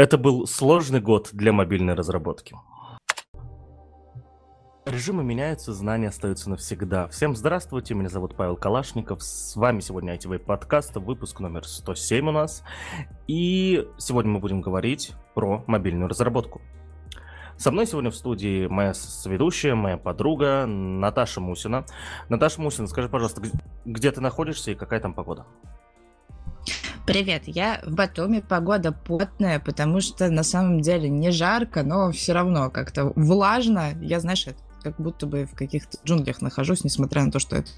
[0.00, 2.56] Это был сложный год для мобильной разработки.
[4.86, 7.06] Режимы меняются, знания остаются навсегда.
[7.08, 9.22] Всем здравствуйте, меня зовут Павел Калашников.
[9.22, 12.64] С вами сегодня ITV подкаст, выпуск номер 107 у нас.
[13.26, 16.62] И сегодня мы будем говорить про мобильную разработку.
[17.58, 21.84] Со мной сегодня в студии моя соведущая, моя подруга Наташа Мусина.
[22.30, 23.42] Наташа Мусина, скажи, пожалуйста,
[23.84, 25.44] где ты находишься и какая там погода?
[27.10, 32.32] Привет, я в Батуми, погода потная, потому что на самом деле не жарко, но все
[32.32, 33.94] равно как-то влажно.
[34.00, 34.46] Я, знаешь,
[34.84, 37.68] как будто бы в каких-то джунглях нахожусь, несмотря на то, что это,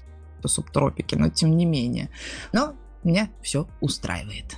[0.45, 2.11] субтропики, но тем не менее.
[2.51, 4.57] Но меня все устраивает.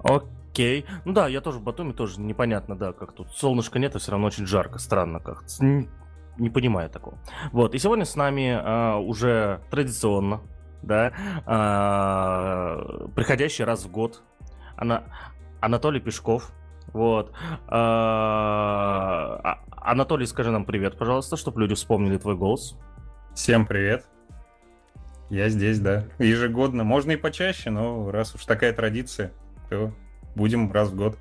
[0.00, 0.84] Окей.
[1.06, 4.10] Ну да, я тоже в Батуми, тоже непонятно, да, как тут солнышка нет, а все
[4.10, 5.88] равно очень жарко, странно как не,
[6.36, 7.16] не понимаю такого.
[7.52, 10.42] Вот, и сегодня с нами а, уже традиционно
[10.86, 11.12] да,
[11.44, 14.22] а, приходящий раз в год.
[14.76, 15.04] Она,
[15.60, 16.52] Анатолий Пешков,
[16.92, 17.32] вот.
[17.68, 22.76] А, а, Анатолий, скажи нам привет, пожалуйста, чтобы люди вспомнили твой голос.
[23.34, 24.06] Всем привет.
[25.28, 26.04] Я здесь, да.
[26.18, 26.84] Ежегодно.
[26.84, 29.32] Можно и почаще, но раз уж такая традиция,
[29.68, 29.92] то
[30.36, 31.18] будем раз в год.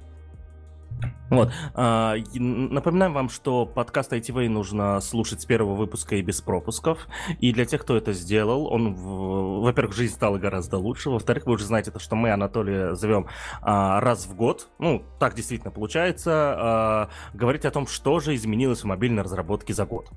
[1.30, 1.52] Вот.
[1.74, 7.08] А, напоминаем вам, что подкаст ITV нужно слушать с первого выпуска и без пропусков.
[7.40, 11.10] И для тех, кто это сделал, он, во-первых, жизнь стала гораздо лучше.
[11.10, 13.28] Во-вторых, вы уже знаете то, что мы Анатолия зовем
[13.62, 14.68] а, раз в год.
[14.78, 16.32] Ну, так действительно получается.
[16.32, 20.10] А, говорить о том, что же изменилось в мобильной разработке за год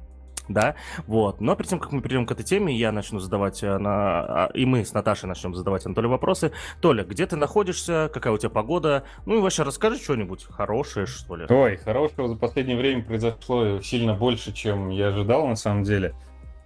[0.48, 0.74] да,
[1.06, 1.40] вот.
[1.40, 4.46] Но перед тем, как мы перейдем к этой теме, я начну задавать, э, на...
[4.46, 6.52] А, и мы с Наташей начнем задавать Анатолию вопросы.
[6.80, 9.04] Толя, где ты находишься, какая у тебя погода?
[9.26, 11.46] Ну и вообще расскажи что-нибудь хорошее, что ли.
[11.48, 16.14] Ой, хорошего за последнее время произошло сильно больше, чем я ожидал, на самом деле.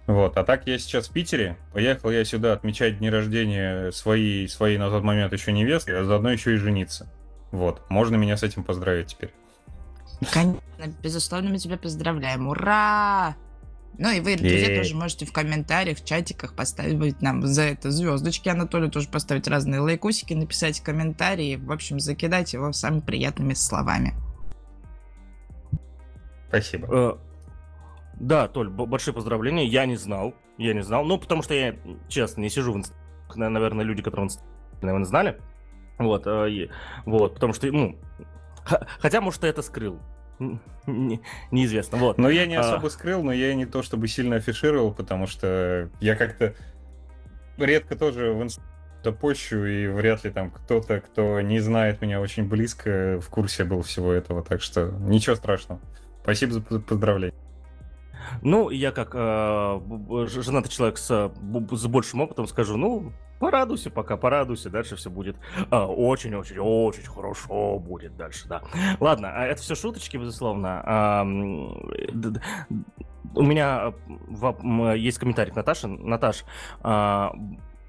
[0.05, 1.57] Вот, а так я сейчас в Питере.
[1.71, 6.31] Поехал я сюда отмечать дни рождения своей, своей на тот момент еще невесты, а заодно
[6.31, 7.07] еще и жениться.
[7.51, 9.33] Вот, можно меня с этим поздравить теперь.
[10.31, 10.61] Конечно,
[11.01, 12.47] безусловно, мы тебя поздравляем.
[12.47, 13.35] Ура!
[13.97, 18.49] Ну и вы, друзья, тоже можете в комментариях, в чатиках поставить нам за это звездочки.
[18.49, 21.57] Анатолию тоже поставить разные лайкусики, написать комментарии.
[21.57, 24.15] В общем, закидать его самыми приятными словами.
[26.47, 26.87] Спасибо.
[26.91, 27.17] Э,
[28.19, 29.65] да, Толь, большое поздравления.
[29.65, 30.33] Я не знал.
[30.57, 31.05] Я не знал.
[31.05, 31.75] Ну, потому что я,
[32.07, 32.93] честно, не сижу в инст...
[33.35, 34.29] Наверное, люди, которые
[34.81, 35.39] наверное, знали.
[35.99, 36.69] Вот, э,
[37.05, 37.97] вот, потому что, ну,
[38.99, 39.99] хотя, может, ты это скрыл
[40.39, 41.21] не,
[41.51, 41.97] неизвестно.
[41.97, 42.17] Вот.
[42.17, 42.61] Но я не а.
[42.61, 42.89] особо а...
[42.89, 46.53] скрыл, но я не то чтобы сильно афишировал, потому что я как-то
[47.57, 48.73] редко тоже в инстаграме
[49.11, 53.81] пощу, и вряд ли там кто-то, кто не знает меня очень близко, в курсе был
[53.81, 54.43] всего этого.
[54.43, 55.81] Так что ничего страшного.
[56.21, 57.42] Спасибо за поздравление.
[58.41, 59.79] Ну, я как э,
[60.27, 61.31] женатый человек с,
[61.71, 65.35] с большим опытом скажу, ну, порадуйся пока, порадуйся, дальше все будет
[65.69, 68.61] очень-очень-очень а, хорошо будет дальше, да.
[68.99, 70.81] Ладно, а это все шуточки, безусловно.
[70.85, 71.23] А,
[73.35, 75.87] у меня в, есть комментарий к Наташе.
[75.87, 76.45] Наташ,
[76.81, 77.33] а,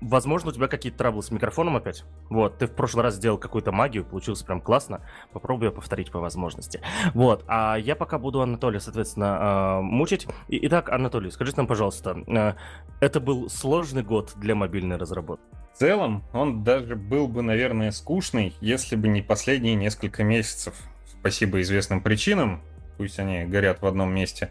[0.05, 2.05] Возможно, у тебя какие-то траблы с микрофоном опять.
[2.29, 5.01] Вот, ты в прошлый раз сделал какую-то магию, получилось прям классно.
[5.33, 6.83] Попробую повторить по возможности.
[7.15, 10.27] Вот, а я пока буду Анатолия, соответственно, э, мучить.
[10.49, 12.53] Итак, Анатолий, скажите нам, пожалуйста, э,
[13.01, 15.47] это был сложный год для мобильной разработки?
[15.73, 20.75] В целом, он даже был бы, наверное, скучный, если бы не последние несколько месяцев.
[21.07, 22.61] Спасибо известным причинам,
[22.99, 24.51] пусть они горят в одном месте.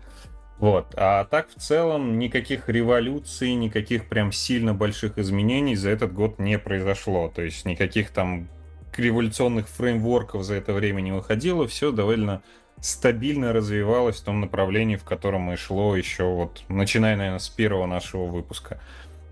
[0.59, 0.94] Вот.
[0.96, 6.58] А так в целом никаких революций, никаких прям сильно больших изменений за этот год не
[6.58, 7.31] произошло.
[7.34, 8.47] То есть никаких там
[8.96, 11.68] революционных фреймворков за это время не выходило.
[11.68, 12.44] Все довольно
[12.80, 17.85] стабильно развивалось в том направлении, в котором и шло еще вот, начиная, наверное, с первого
[17.85, 18.80] нашего выпуска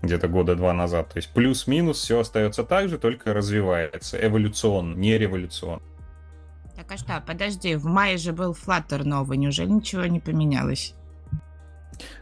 [0.02, 1.10] где-то года два назад.
[1.10, 5.82] То есть плюс-минус все остается так же, только развивается эволюционно, не революционно.
[6.76, 10.94] Так а что, подожди, в мае же был Flutter новый, неужели ничего не поменялось?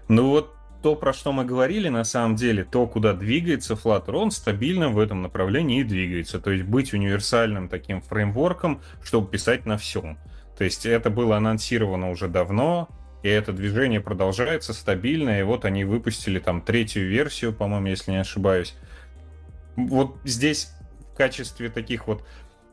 [0.09, 4.31] Ну вот то, про что мы говорили, на самом деле, то, куда двигается Flutter, он
[4.31, 6.41] стабильно в этом направлении и двигается.
[6.41, 10.19] То есть быть универсальным таким фреймворком, чтобы писать на всем.
[10.57, 12.89] То есть это было анонсировано уже давно,
[13.23, 18.21] и это движение продолжается стабильно, и вот они выпустили там третью версию, по-моему, если не
[18.21, 18.75] ошибаюсь.
[19.77, 20.73] Вот здесь
[21.13, 22.25] в качестве таких вот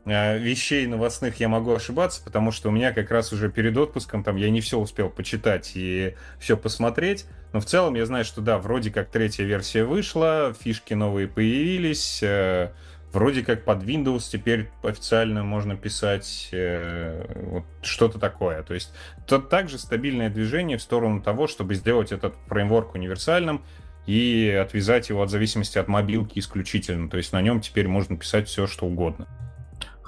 [0.08, 4.38] вещей новостных я могу ошибаться, потому что у меня как раз уже перед отпуском там
[4.38, 7.26] я не все успел почитать и все посмотреть.
[7.54, 12.22] Но в целом я знаю, что да, вроде как третья версия вышла, фишки новые появились,
[12.24, 12.72] э,
[13.12, 18.64] вроде как под Windows теперь официально можно писать э, вот что-то такое.
[18.64, 18.94] То есть
[19.26, 23.62] то также стабильное движение в сторону того, чтобы сделать этот фреймворк универсальным
[24.06, 27.10] и отвязать его от зависимости от мобилки исключительно.
[27.10, 29.28] То есть на нем теперь можно писать все, что угодно.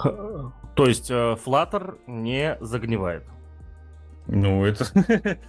[0.75, 3.25] То есть э, Flutter не загнивает?
[4.28, 4.86] Ну, это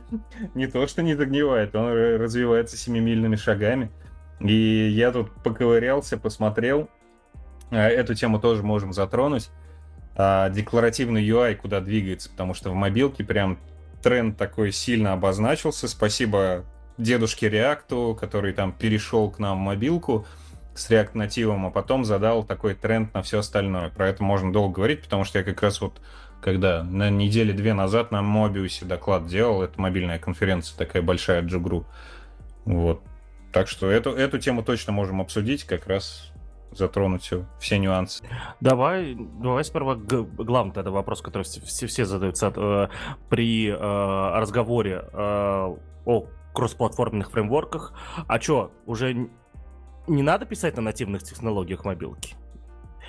[0.55, 3.91] не то, что не загнивает, он развивается семимильными шагами.
[4.41, 6.89] И я тут поковырялся, посмотрел.
[7.71, 9.51] А, эту тему тоже можем затронуть.
[10.17, 13.59] А, декларативный UI куда двигается, потому что в мобилке прям
[14.03, 15.87] тренд такой сильно обозначился.
[15.87, 16.65] Спасибо
[16.97, 20.27] дедушке Реакту, который там перешел к нам в мобилку
[20.81, 23.91] с React нативом, а потом задал такой тренд на все остальное.
[23.91, 26.01] Про это можно долго говорить, потому что я как раз вот
[26.41, 31.85] когда на неделе две назад на Мобиусе доклад делал, это мобильная конференция такая большая Джугру.
[32.65, 33.03] Вот.
[33.53, 36.33] Так что эту, эту тему точно можем обсудить, как раз
[36.73, 38.25] затронуть все, все нюансы.
[38.61, 42.89] Давай, давай сперва главный тогда вопрос, который все, все задаются э,
[43.29, 47.93] при э, разговоре э, о кроссплатформенных фреймворках.
[48.27, 49.29] А что, уже
[50.07, 52.35] не надо писать на нативных технологиях мобилки?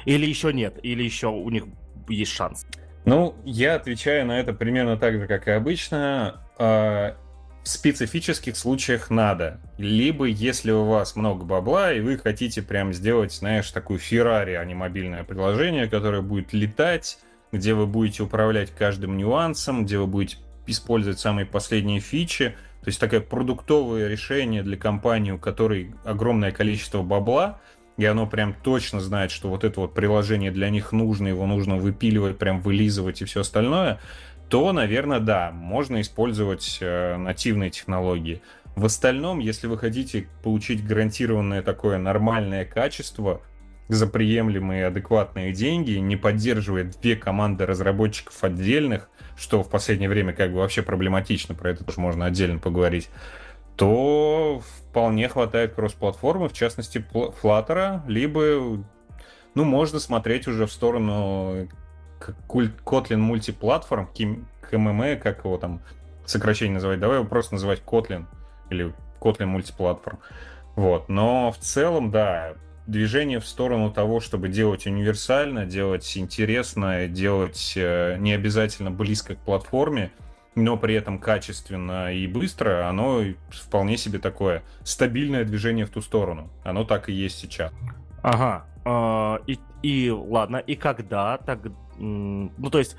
[0.05, 0.79] Или еще нет?
[0.83, 1.65] Или еще у них
[2.07, 2.65] есть шанс?
[3.05, 6.43] Ну, я отвечаю на это примерно так же, как и обычно.
[6.57, 7.17] А,
[7.63, 9.59] в специфических случаях надо.
[9.77, 14.65] Либо если у вас много бабла, и вы хотите прям сделать, знаешь, такую Феррари, а
[14.65, 17.19] не мобильное приложение, которое будет летать,
[17.51, 22.55] где вы будете управлять каждым нюансом, где вы будете использовать самые последние фичи.
[22.81, 27.59] То есть такое продуктовое решение для компании, у которой огромное количество бабла,
[27.97, 31.75] и оно прям точно знает, что вот это вот приложение для них нужно, его нужно
[31.75, 33.99] выпиливать, прям вылизывать и все остальное,
[34.49, 38.41] то, наверное, да, можно использовать э, нативные технологии.
[38.75, 43.41] В остальном, если вы хотите получить гарантированное такое нормальное качество
[43.87, 50.51] за приемлемые адекватные деньги, не поддерживая две команды разработчиков отдельных, что в последнее время как
[50.51, 53.09] бы вообще проблематично, про это тоже можно отдельно поговорить,
[53.75, 58.83] то вполне хватает кросс-платформы, в частности Flutter, либо
[59.55, 61.67] ну, можно смотреть уже в сторону
[62.47, 64.09] Kotlin мультиплатформ,
[64.69, 65.81] КММ, как его там
[66.25, 68.25] сокращение называть, давай его просто называть Kotlin
[68.69, 70.19] или Kotlin мультиплатформ.
[70.75, 72.53] Вот, но в целом, да,
[72.87, 79.39] движение в сторону того, чтобы делать универсально, делать интересно, делать э, не обязательно близко к
[79.39, 80.11] платформе,
[80.55, 86.49] но при этом качественно и быстро, оно вполне себе такое стабильное движение в ту сторону.
[86.63, 87.71] Оно так и есть сейчас.
[88.21, 88.65] Ага.
[88.85, 91.59] Э, и, и ладно, и когда так...
[91.97, 92.95] Ну, то есть...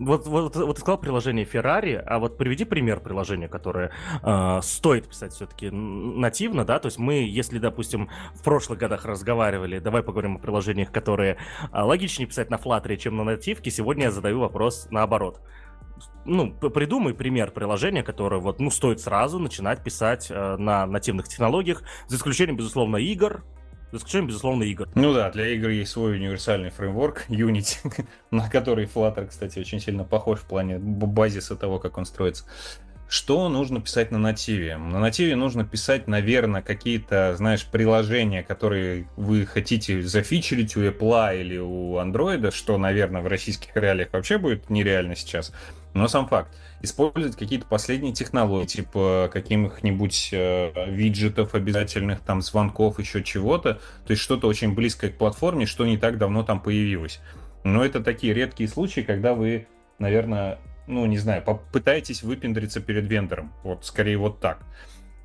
[0.00, 3.92] Вот, вот, вот ты сказал приложение Ferrari, а вот приведи пример приложения, которое
[4.22, 9.78] э, стоит писать все-таки нативно, да, то есть мы, если, допустим, в прошлых годах разговаривали,
[9.78, 11.36] давай поговорим о приложениях, которые
[11.70, 15.42] э, логичнее писать на Flutter, чем на нативке, сегодня я задаю вопрос наоборот.
[16.24, 21.82] Ну, придумай пример приложения, которое вот, ну, стоит сразу начинать писать э, на нативных технологиях,
[22.06, 23.44] за исключением, безусловно, игр,
[23.92, 24.88] за исключением, безусловно, игр.
[24.94, 30.04] Ну да, для игр есть свой универсальный фреймворк Unity, на который Flutter, кстати, очень сильно
[30.04, 32.44] похож в плане базиса того, как он строится.
[33.10, 34.76] Что нужно писать на нативе?
[34.76, 41.58] На нативе нужно писать, наверное, какие-то, знаешь, приложения, которые вы хотите зафичерить у Apple или
[41.58, 45.52] у Android, что, наверное, в российских реалиях вообще будет нереально сейчас.
[45.92, 46.56] Но сам факт.
[46.82, 53.74] Использовать какие-то последние технологии, типа каких-нибудь э, виджетов обязательных, там, звонков, еще чего-то.
[54.06, 57.20] То есть что-то очень близкое к платформе, что не так давно там появилось.
[57.64, 59.66] Но это такие редкие случаи, когда вы,
[59.98, 63.52] наверное, ну, не знаю, попытаетесь выпендриться перед вендором.
[63.62, 64.60] Вот, скорее вот так.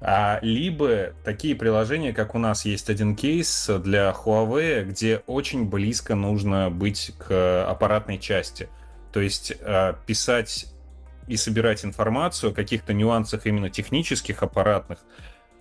[0.01, 6.15] А, либо такие приложения, как у нас есть один кейс для Huawei, где очень близко
[6.15, 8.69] нужно быть к аппаратной части.
[9.11, 10.67] То есть э, писать
[11.27, 14.99] и собирать информацию о каких-то нюансах именно технических, аппаратных,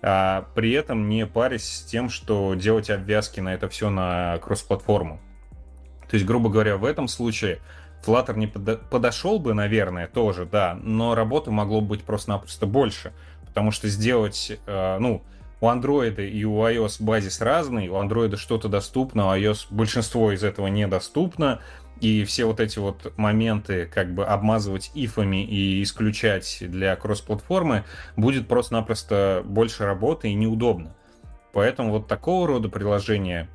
[0.01, 5.19] а при этом не парясь с тем, что делать обвязки на это все на кросс-платформу.
[6.09, 7.59] То есть, грубо говоря, в этом случае
[8.05, 13.13] Flutter не подо- подошел бы, наверное, тоже, да, но работы могло быть просто-напросто больше,
[13.47, 15.23] потому что сделать, э, ну,
[15.61, 20.43] у Android и у iOS базис разный, у Android что-то доступно, у iOS большинство из
[20.43, 21.61] этого недоступно,
[21.99, 27.83] и все вот эти вот моменты как бы обмазывать ифами и исключать для кросс-платформы
[28.15, 30.95] будет просто-напросто больше работы и неудобно.
[31.53, 33.47] Поэтому вот такого рода приложения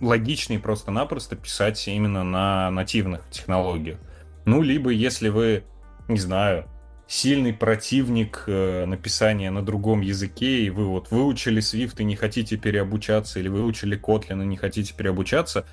[0.00, 3.98] логичнее просто-напросто писать именно на нативных технологиях.
[4.44, 5.64] Ну, либо если вы,
[6.06, 6.66] не знаю,
[7.06, 12.56] сильный противник э, написания на другом языке, и вы вот выучили Swift и не хотите
[12.56, 15.66] переобучаться, или выучили Kotlin и не хотите переобучаться,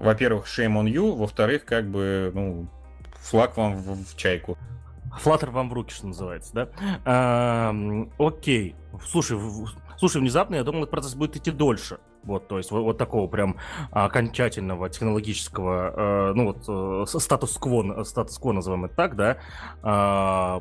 [0.00, 2.66] во-первых, shame on you, во-вторых, как бы, ну,
[3.20, 4.58] флаг вам в, в чайку.
[5.18, 6.68] Флаттер вам в руки, что называется, да?
[7.04, 7.74] А,
[8.18, 8.76] окей.
[9.06, 9.38] Слушай,
[9.98, 11.98] слушай, внезапно я думал, этот процесс будет идти дольше.
[12.22, 13.56] Вот, то есть вот, вот такого прям
[13.92, 19.38] окончательного технологического, э, ну вот э, статус-кво, статус-кво называем это так, да.
[19.82, 20.60] Э,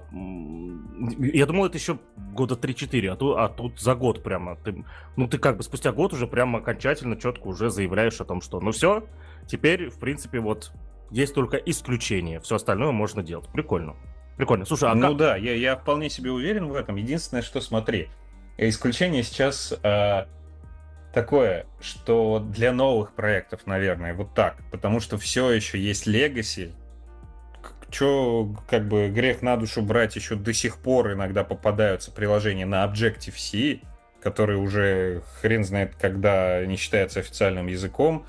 [1.20, 2.00] я думал, это еще
[2.34, 4.56] года 3-4, а, тут, а тут за год прямо.
[4.56, 4.86] Ты,
[5.18, 8.62] ну ты как бы спустя год уже прям окончательно четко уже заявляешь о том, что
[8.62, 9.04] ну все,
[9.50, 10.72] теперь, в принципе, вот
[11.12, 13.48] есть только исключение, все остальное можно делать.
[13.52, 13.96] Прикольно.
[14.38, 14.66] Прикольно.
[14.66, 15.18] Слушай, а Ну как...
[15.18, 16.96] да, я, я вполне себе уверен в этом.
[16.96, 18.10] Единственное, что смотри,
[18.58, 20.26] исключение сейчас э,
[21.14, 24.58] такое, что для новых проектов, наверное, вот так.
[24.72, 26.72] Потому что все еще есть Legacy.
[27.90, 32.86] Че, как бы грех на душу брать, еще до сих пор иногда попадаются приложения на
[32.86, 33.80] Objective-C,
[34.22, 38.26] которые уже хрен знает когда не считаются официальным языком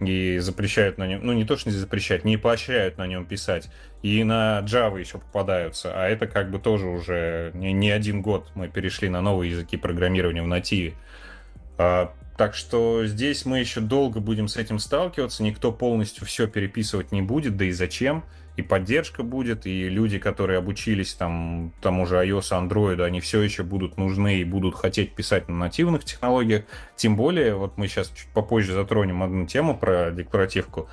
[0.00, 3.68] и запрещают на нем, ну не то, что не запрещают, не поощряют на нем писать.
[4.02, 8.50] И на Java еще попадаются, а это как бы тоже уже не, не один год
[8.54, 10.94] мы перешли на новые языки программирования в нативе.
[11.78, 17.12] А, так что здесь мы еще долго будем с этим сталкиваться, никто полностью все переписывать
[17.12, 18.24] не будет, да и зачем.
[18.56, 23.64] И поддержка будет, и люди, которые обучились там тому же iOS, Android, они все еще
[23.64, 26.64] будут нужны и будут хотеть писать на нативных технологиях.
[26.94, 30.88] Тем более, вот мы сейчас чуть попозже затронем одну тему про декларативку.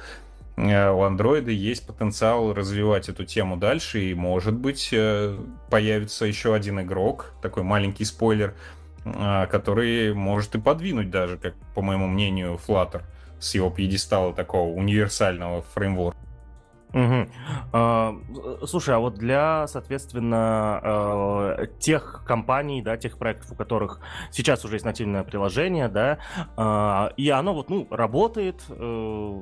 [0.58, 5.38] Э, у Android есть потенциал развивать эту тему дальше, и, может быть, э,
[5.70, 8.54] появится еще один игрок, такой маленький спойлер,
[9.06, 13.04] э, который может и подвинуть даже, как, по моему мнению, Flutter
[13.40, 16.21] с его пьедестала такого универсального фреймворка.
[16.94, 17.30] Угу.
[17.74, 18.16] А,
[18.66, 24.76] слушай, а вот для, соответственно, э, тех компаний, да, тех проектов, у которых сейчас уже
[24.76, 26.20] есть нативное приложение, да,
[26.58, 29.42] э, и оно вот, ну, работает э,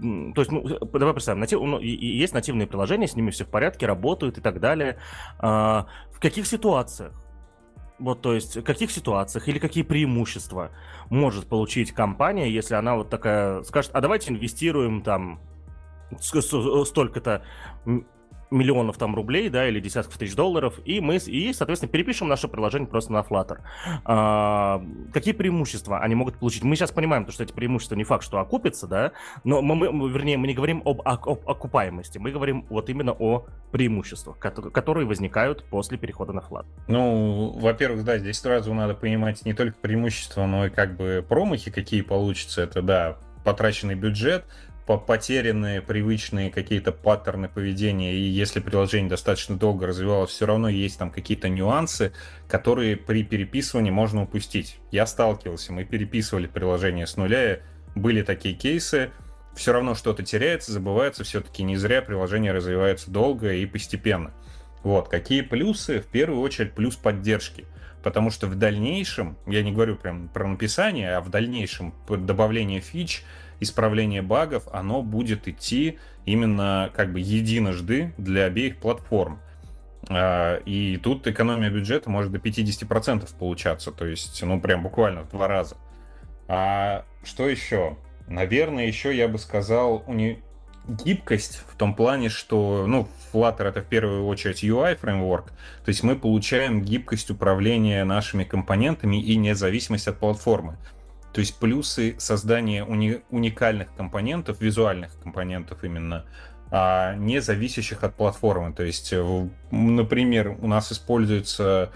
[0.00, 3.86] то есть, ну, давай представим, натив, ну, есть нативные приложения, с ними все в порядке,
[3.86, 4.98] работают и так далее.
[5.40, 7.12] А, в каких ситуациях?
[7.98, 10.70] Вот, то есть, в каких ситуациях или какие преимущества
[11.10, 15.40] может получить компания, если она вот такая скажет, а давайте инвестируем там
[16.20, 17.42] столько-то
[18.50, 22.88] миллионов там рублей, да, или десятков тысяч долларов, и мы, и, соответственно, перепишем наше приложение
[22.88, 23.58] просто на Flutter.
[24.04, 26.62] А, какие преимущества они могут получить?
[26.64, 29.12] Мы сейчас понимаем, что эти преимущества не факт, что окупятся, да,
[29.44, 33.46] но мы, мы вернее, мы не говорим об, об окупаемости, мы говорим вот именно о
[33.70, 36.66] преимуществах, которые возникают после перехода на Flutter.
[36.86, 41.70] Ну, во-первых, да, здесь сразу надо понимать не только преимущества, но и как бы промахи,
[41.70, 44.44] какие получатся, это, да, потраченный бюджет,
[44.96, 51.10] потерянные привычные какие-то паттерны поведения, и если приложение достаточно долго развивалось, все равно есть там
[51.10, 52.12] какие-то нюансы,
[52.48, 54.78] которые при переписывании можно упустить.
[54.90, 57.60] Я сталкивался, мы переписывали приложение с нуля,
[57.94, 59.10] были такие кейсы,
[59.54, 64.32] все равно что-то теряется, забывается, все-таки не зря приложение развивается долго и постепенно.
[64.82, 66.00] Вот, какие плюсы?
[66.00, 67.66] В первую очередь плюс поддержки.
[68.02, 73.24] Потому что в дальнейшем, я не говорю прям про написание, а в дальнейшем добавление фич—
[73.60, 79.40] исправление багов, оно будет идти именно как бы единожды для обеих платформ.
[80.08, 85.30] А, и тут экономия бюджета может до 50% получаться, то есть, ну, прям буквально в
[85.30, 85.76] два раза.
[86.46, 87.96] А что еще?
[88.26, 90.42] Наверное, еще я бы сказал, уни...
[90.86, 96.02] гибкость в том плане, что, ну, Flutter это в первую очередь UI фреймворк, то есть
[96.02, 100.76] мы получаем гибкость управления нашими компонентами и независимость от платформы.
[101.32, 106.24] То есть плюсы создания уни- уникальных компонентов, визуальных компонентов именно,
[106.70, 108.72] а не зависящих от платформы.
[108.72, 111.92] То есть, э, например, у нас используется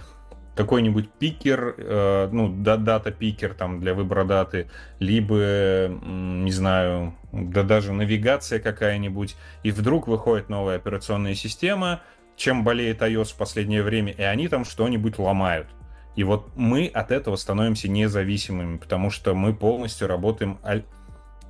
[0.54, 8.60] какой-нибудь пикер, э, ну, дата-пикер там для выбора даты, либо, не знаю, да даже навигация
[8.60, 12.02] какая-нибудь, и вдруг выходит новая операционная система,
[12.36, 15.68] чем болеет iOS в последнее время, и они там что-нибудь ломают.
[16.14, 20.58] И вот мы от этого становимся независимыми, потому что мы полностью работаем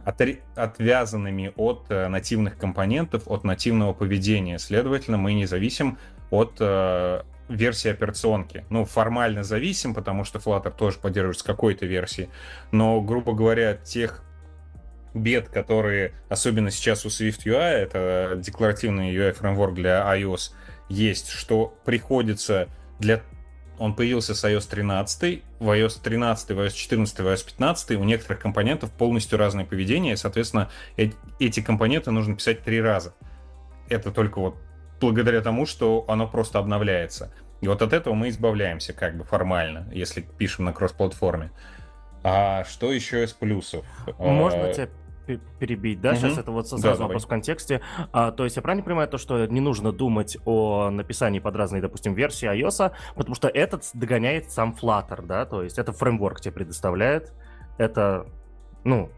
[0.05, 4.59] отвязанными от э, нативных компонентов, от нативного поведения.
[4.59, 5.99] Следовательно, мы не зависим
[6.31, 8.65] от э, версии операционки.
[8.69, 12.31] Ну, формально зависим, потому что Flutter тоже поддерживается какой-то версии.
[12.73, 14.25] Но, грубо говоря, тех
[15.15, 20.53] бед, которые, особенно сейчас у Swift UI, это декларативный UI фреймворк для iOS,
[20.89, 23.23] есть, что приходится для
[23.79, 28.05] он появился с iOS 13, в iOS 13, в iOS 14, в iOS 15 у
[28.05, 30.71] некоторых компонентов полностью разное поведение, и, соответственно,
[31.39, 33.15] эти компоненты нужно писать три раза.
[33.89, 34.57] Это только вот
[35.01, 37.33] благодаря тому, что оно просто обновляется.
[37.61, 41.51] И вот от этого мы избавляемся как бы формально, если пишем на кросс-платформе.
[42.25, 43.85] А что еще из плюсов?
[44.19, 44.89] Можно а, тебя
[45.59, 46.11] перебить, да?
[46.11, 46.17] Угу.
[46.19, 47.81] Сейчас это вот сразу да, вопрос в контексте.
[48.13, 51.83] А, то есть я правильно понимаю то, что не нужно думать о написании под разные,
[51.83, 55.45] допустим, версии iOS, потому что этот догоняет сам Flutter, да?
[55.47, 57.33] То есть это фреймворк тебе предоставляет,
[57.79, 58.27] это,
[58.85, 59.11] ну,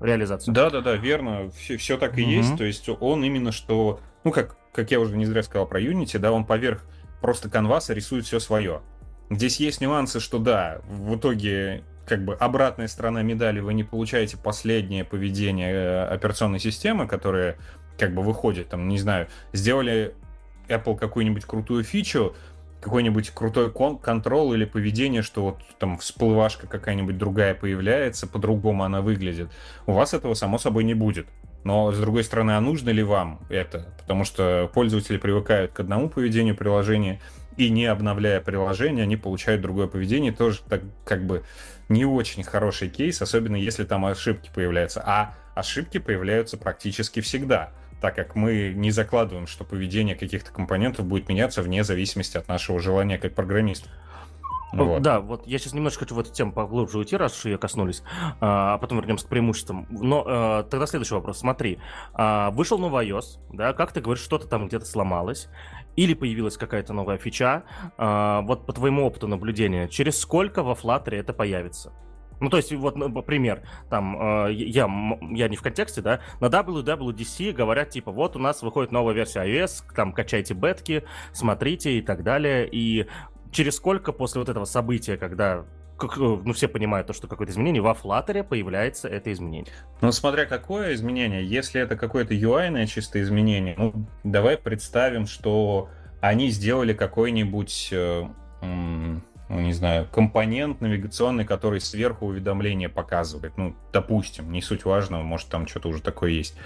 [0.00, 0.54] реализацию.
[0.54, 1.50] Да, да, да, верно.
[1.50, 2.30] Все, все так и угу.
[2.30, 2.56] есть.
[2.56, 6.18] То есть он именно что, ну, как, как я уже не зря сказал про Unity,
[6.18, 6.84] да, он поверх
[7.20, 8.82] просто канваса рисует все свое.
[9.30, 14.36] Здесь есть нюансы, что да, в итоге как бы обратная сторона медали, вы не получаете
[14.36, 17.56] последнее поведение э, операционной системы, которая
[17.98, 20.14] как бы выходит, там, не знаю, сделали
[20.68, 22.34] Apple какую-нибудь крутую фичу,
[22.80, 29.00] какой-нибудь крутой кон- контрол или поведение, что вот там всплывашка какая-нибудь другая появляется, по-другому она
[29.00, 29.50] выглядит.
[29.86, 31.26] У вас этого, само собой, не будет.
[31.62, 33.86] Но, с другой стороны, а нужно ли вам это?
[34.00, 37.20] Потому что пользователи привыкают к одному поведению приложения,
[37.56, 40.32] и не обновляя приложение, они получают другое поведение.
[40.32, 41.44] Тоже так как бы
[41.92, 45.02] не очень хороший кейс, особенно если там ошибки появляются.
[45.04, 47.72] А ошибки появляются практически всегда
[48.02, 52.80] так как мы не закладываем, что поведение каких-то компонентов будет меняться вне зависимости от нашего
[52.80, 53.88] желания как программиста.
[54.72, 55.02] Вот.
[55.02, 58.02] Да, вот я сейчас немножко хочу в эту тему поглубже уйти, раз уж ее коснулись,
[58.40, 59.86] а, а потом вернемся к преимуществам.
[59.90, 61.38] Но а, тогда следующий вопрос.
[61.38, 61.78] Смотри,
[62.14, 65.48] а, вышел новый iOS, да, как ты говоришь, что-то там где-то сломалось,
[65.96, 67.64] или появилась какая-то новая фича,
[67.98, 71.92] а, вот по твоему опыту наблюдения, через сколько во Flutter это появится?
[72.42, 74.90] Ну, то есть, вот, например, там, э, я,
[75.30, 79.44] я не в контексте, да, на WWDC говорят, типа, вот у нас выходит новая версия
[79.44, 83.06] iOS, там, качайте бетки, смотрите и так далее, и
[83.52, 85.64] через сколько после вот этого события, когда
[85.98, 89.72] как, ну, все понимают то, что какое-то изменение, во Flutter появляется это изменение.
[90.00, 91.46] Ну, смотря какое изменение.
[91.46, 93.94] Если это какое-то UI-ное чисто изменение, ну,
[94.24, 95.90] давай представим, что
[96.20, 97.90] они сделали какой-нибудь...
[97.92, 98.24] Э,
[98.62, 103.56] ну, не знаю, компонент навигационный, который сверху уведомления показывает.
[103.58, 106.56] Ну, допустим, не суть важного, может, там что-то уже такое есть.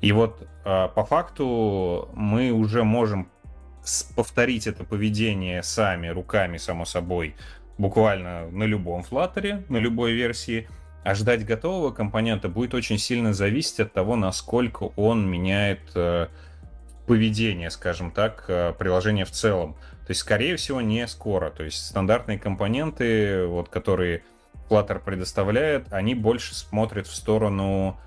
[0.00, 3.28] И вот э, по факту мы уже можем
[4.14, 7.34] повторить это поведение сами, руками, само собой,
[7.78, 10.68] буквально на любом флаттере, на любой версии,
[11.02, 16.28] а ждать готового компонента будет очень сильно зависеть от того, насколько он меняет э,
[17.06, 19.74] поведение, скажем так, э, приложения в целом.
[20.06, 21.50] То есть, скорее всего, не скоро.
[21.50, 24.22] То есть, стандартные компоненты, вот, которые
[24.68, 27.98] Flutter предоставляет, они больше смотрят в сторону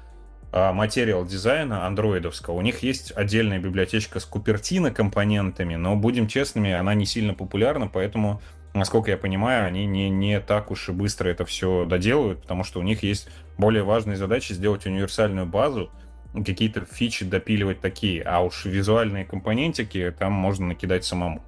[0.54, 2.54] материал дизайна андроидовского.
[2.56, 7.88] У них есть отдельная библиотечка с Купертино компонентами, но, будем честными, она не сильно популярна,
[7.88, 8.42] поэтому,
[8.74, 12.80] насколько я понимаю, они не, не так уж и быстро это все доделают, потому что
[12.80, 15.90] у них есть более важные задачи сделать универсальную базу,
[16.34, 21.44] какие-то фичи допиливать такие, а уж визуальные компонентики там можно накидать самому.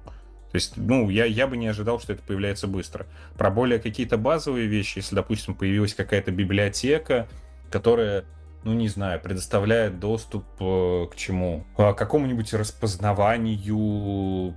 [0.52, 3.06] То есть, ну, я, я бы не ожидал, что это появляется быстро.
[3.36, 7.28] Про более какие-то базовые вещи, если, допустим, появилась какая-то библиотека,
[7.70, 8.24] которая,
[8.66, 11.64] ну, не знаю, предоставляет доступ э, к чему?
[11.76, 14.56] К какому-нибудь распознаванию,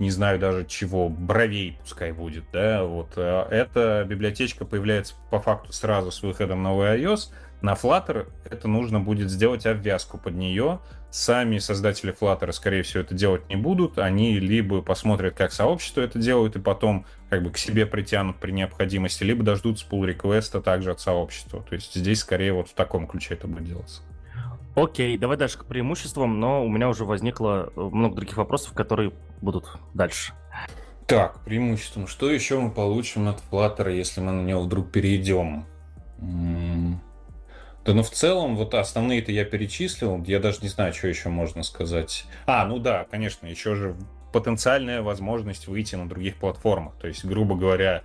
[0.00, 3.12] не знаю даже чего, бровей пускай будет, да, вот.
[3.14, 7.30] Э, эта библиотечка появляется по факту сразу с выходом новой iOS,
[7.62, 10.80] на Flutter это нужно будет сделать обвязку под нее.
[11.14, 14.00] Сами создатели Flutter, скорее всего, это делать не будут.
[14.00, 18.50] Они либо посмотрят, как сообщество это делает, и потом как бы к себе притянут при
[18.50, 21.62] необходимости, либо дождутся pull реквеста также от сообщества.
[21.62, 24.02] То есть здесь скорее вот в таком ключе это будет делаться.
[24.74, 29.66] Окей, давай дальше к преимуществам, но у меня уже возникло много других вопросов, которые будут
[29.94, 30.32] дальше.
[31.06, 32.08] Так, преимуществом.
[32.08, 35.64] Что еще мы получим от Flutter, если мы на него вдруг перейдем?
[37.84, 41.62] Да, ну в целом, вот основные-то я перечислил, я даже не знаю, что еще можно
[41.62, 42.24] сказать.
[42.46, 43.94] А, ну да, конечно, еще же
[44.32, 46.94] потенциальная возможность выйти на других платформах.
[47.00, 48.02] То есть, грубо говоря,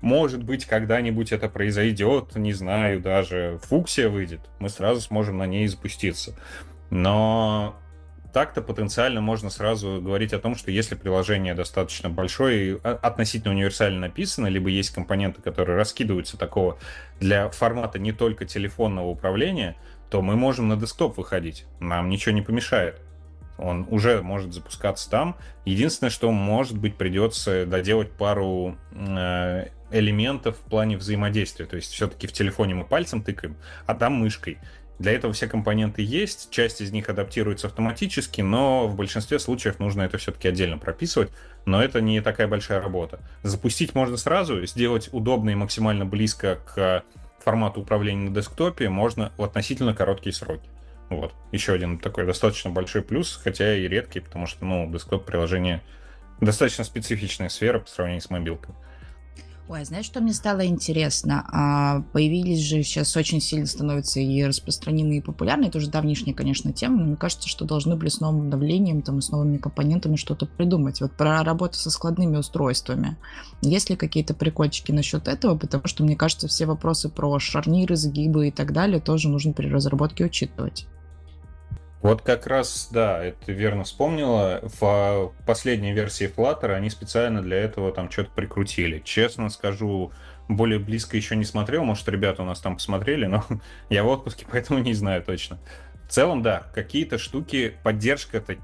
[0.00, 5.66] может быть, когда-нибудь это произойдет, не знаю, даже Фуксия выйдет, мы сразу сможем на ней
[5.66, 6.34] запуститься.
[6.90, 7.76] Но
[8.32, 14.00] так-то потенциально можно сразу говорить о том, что если приложение достаточно большое и относительно универсально
[14.00, 16.78] написано, либо есть компоненты, которые раскидываются такого
[17.20, 19.76] для формата не только телефонного управления,
[20.10, 21.66] то мы можем на десктоп выходить.
[21.80, 23.00] Нам ничего не помешает.
[23.58, 25.36] Он уже может запускаться там.
[25.64, 31.66] Единственное, что, может быть, придется доделать пару э, элементов в плане взаимодействия.
[31.66, 34.58] То есть все-таки в телефоне мы пальцем тыкаем, а там мышкой.
[34.98, 40.02] Для этого все компоненты есть, часть из них адаптируется автоматически, но в большинстве случаев нужно
[40.02, 41.30] это все-таки отдельно прописывать,
[41.64, 43.20] но это не такая большая работа.
[43.42, 47.04] Запустить можно сразу, сделать удобно и максимально близко к
[47.42, 50.68] формату управления на десктопе можно в относительно короткие сроки.
[51.10, 51.34] Вот.
[51.50, 55.82] Еще один такой достаточно большой плюс, хотя и редкий, потому что, ну, десктоп-приложение
[56.40, 58.74] достаточно специфичная сфера по сравнению с мобилкой.
[59.68, 61.46] Ой, а знаешь, что мне стало интересно?
[61.52, 65.66] А, появились же сейчас очень сильно становятся и распространены, и популярны.
[65.66, 69.20] Это уже давнишняя, конечно, тема, но мне кажется, что должны были с новым давлением там,
[69.20, 71.00] и с новыми компонентами что-то придумать.
[71.00, 73.16] Вот про работу со складными устройствами.
[73.62, 75.56] Есть ли какие-то прикольчики насчет этого?
[75.56, 79.68] Потому что, мне кажется, все вопросы про шарниры, загибы и так далее тоже нужно при
[79.68, 80.86] разработке учитывать.
[82.02, 84.60] Вот как раз, да, это верно вспомнила.
[84.62, 89.00] В последней версии Flutter они специально для этого там что-то прикрутили.
[89.04, 90.10] Честно скажу,
[90.48, 91.84] более близко еще не смотрел.
[91.84, 93.44] Может, ребята у нас там посмотрели, но
[93.88, 95.60] я в отпуске, поэтому не знаю точно.
[96.08, 98.58] В целом, да, какие-то штуки, поддержка так,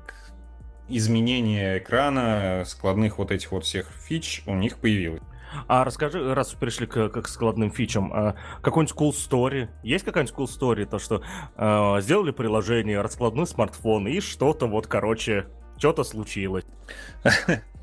[0.89, 5.23] изменения экрана, складных вот этих вот всех фич у них появилась.
[5.67, 9.69] А расскажи, раз пришли к, к складным фичам, а какой-нибудь cool story?
[9.83, 10.87] Есть какая-нибудь cool story?
[10.87, 11.23] То, что
[11.57, 16.65] э, сделали приложение, раскладной смартфон, и что-то вот, короче, что-то случилось.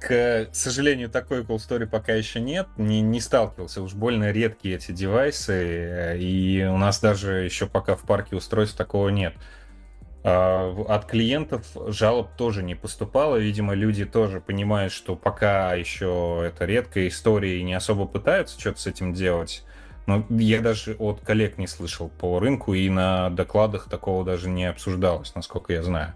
[0.00, 2.68] К сожалению, такой cool story пока еще нет.
[2.78, 3.82] Не, не сталкивался.
[3.82, 5.52] Уж больно редкие эти девайсы.
[5.52, 9.34] Э, и у нас даже еще пока в парке устройств такого нет.
[9.34, 9.40] А,
[10.22, 13.36] от клиентов жалоб тоже не поступало.
[13.36, 18.80] Видимо, люди тоже понимают, что пока еще это редкая история и не особо пытаются что-то
[18.80, 19.64] с этим делать.
[20.06, 24.64] Но я даже от коллег не слышал по рынку, и на докладах такого даже не
[24.64, 26.14] обсуждалось, насколько я знаю.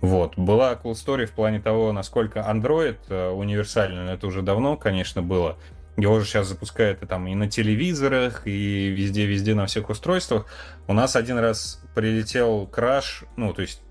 [0.00, 0.36] Вот.
[0.36, 5.56] Была cool story в плане того, насколько Android э, универсальный, это уже давно, конечно, было.
[5.98, 10.46] Его же сейчас запускают и там и на телевизорах, и везде-везде на всех устройствах.
[10.86, 13.82] У нас один раз прилетел краш, ну, то есть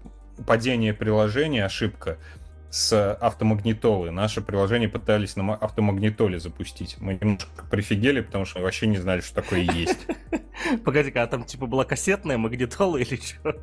[0.45, 2.17] падение приложения, ошибка
[2.69, 4.11] с автомагнитолы.
[4.11, 6.95] Наше приложение пытались на автомагнитоле запустить.
[6.99, 10.07] Мы немножко прифигели, потому что вообще не знали, что такое есть.
[10.85, 13.53] Погоди-ка, а там типа была кассетная магнитола или что?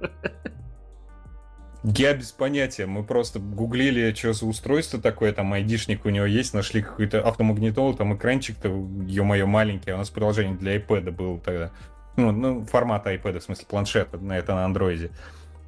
[1.84, 2.86] Я без понятия.
[2.86, 7.94] Мы просто гуглили, что за устройство такое, там айдишник у него есть, нашли какой-то автомагнитол,
[7.94, 8.68] там экранчик-то,
[9.06, 9.90] ё-моё, маленький.
[9.90, 11.72] А у нас приложение для iPad было тогда.
[12.16, 15.10] Ну, ну формата iPad, в смысле планшета, на это на андроиде.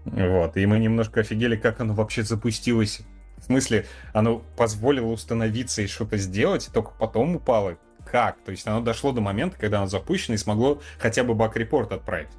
[0.07, 0.57] Вот.
[0.57, 3.01] И мы немножко офигели, как оно вообще запустилось.
[3.37, 7.77] В смысле, оно позволило установиться и что-то сделать, и только потом упало.
[8.11, 8.39] Как?
[8.43, 12.31] То есть оно дошло до момента, когда оно запущено и смогло хотя бы баг-репорт отправить.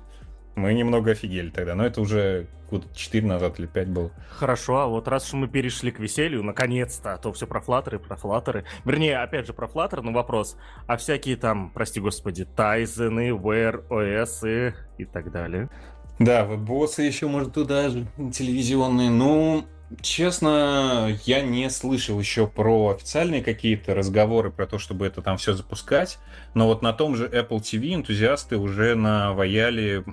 [0.57, 4.11] Мы немного офигели тогда, но это уже года 4 назад или 5 было.
[4.31, 7.99] Хорошо, а вот раз уж мы перешли к веселью, наконец-то, а то все про флаттеры,
[7.99, 8.65] про флаттеры.
[8.83, 10.57] Вернее, опять же, про флаттер, но вопрос.
[10.87, 15.69] А всякие там, прости господи, тайзены, Wear OS и, и так далее?
[16.17, 19.11] Да, веб-боссы еще, может, туда же, телевизионные.
[19.11, 19.67] Ну,
[20.01, 25.53] Честно, я не слышал еще про официальные какие-то разговоры про то, чтобы это там все
[25.53, 26.19] запускать,
[26.53, 30.03] но вот на том же Apple TV энтузиасты уже наваяли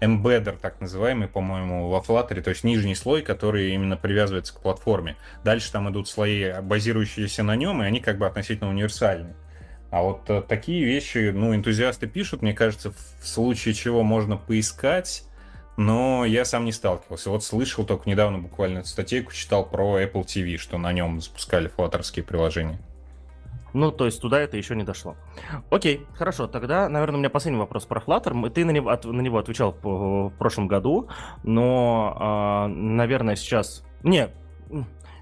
[0.00, 5.16] embeddер, так называемый, по-моему, во Flutter, то есть нижний слой, который именно привязывается к платформе.
[5.42, 9.34] Дальше там идут слои, базирующиеся на нем, и они как бы относительно универсальные.
[9.90, 15.24] А вот э, такие вещи, ну, энтузиасты пишут, мне кажется, в случае чего можно поискать,
[15.78, 17.30] но я сам не сталкивался.
[17.30, 22.24] Вот слышал только недавно буквально статейку, читал про Apple TV, что на нем запускали флаттерские
[22.24, 22.80] приложения.
[23.74, 25.14] Ну, то есть туда это еще не дошло.
[25.70, 26.48] Окей, хорошо.
[26.48, 28.50] Тогда, наверное, у меня последний вопрос про Flutter.
[28.50, 31.08] Ты на него, от, на него отвечал в, прошлом году,
[31.44, 33.84] но, э, наверное, сейчас...
[34.02, 34.30] Не,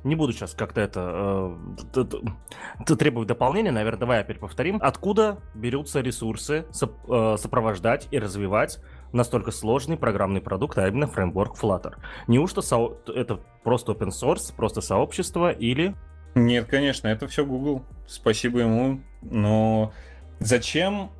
[0.04, 1.54] не буду сейчас как-то это
[1.94, 4.78] э, требовать дополнения, наверное, давай опять повторим.
[4.80, 8.78] Откуда берутся ресурсы соп, э, сопровождать и развивать
[9.12, 11.94] настолько сложный программный продукт, а именно фреймворк Flutter.
[12.26, 12.96] Неужто со...
[13.06, 15.94] это просто open source, просто сообщество или...
[16.34, 17.82] Нет, конечно, это все Google.
[18.06, 19.00] Спасибо ему.
[19.22, 19.92] Но
[20.38, 21.10] зачем?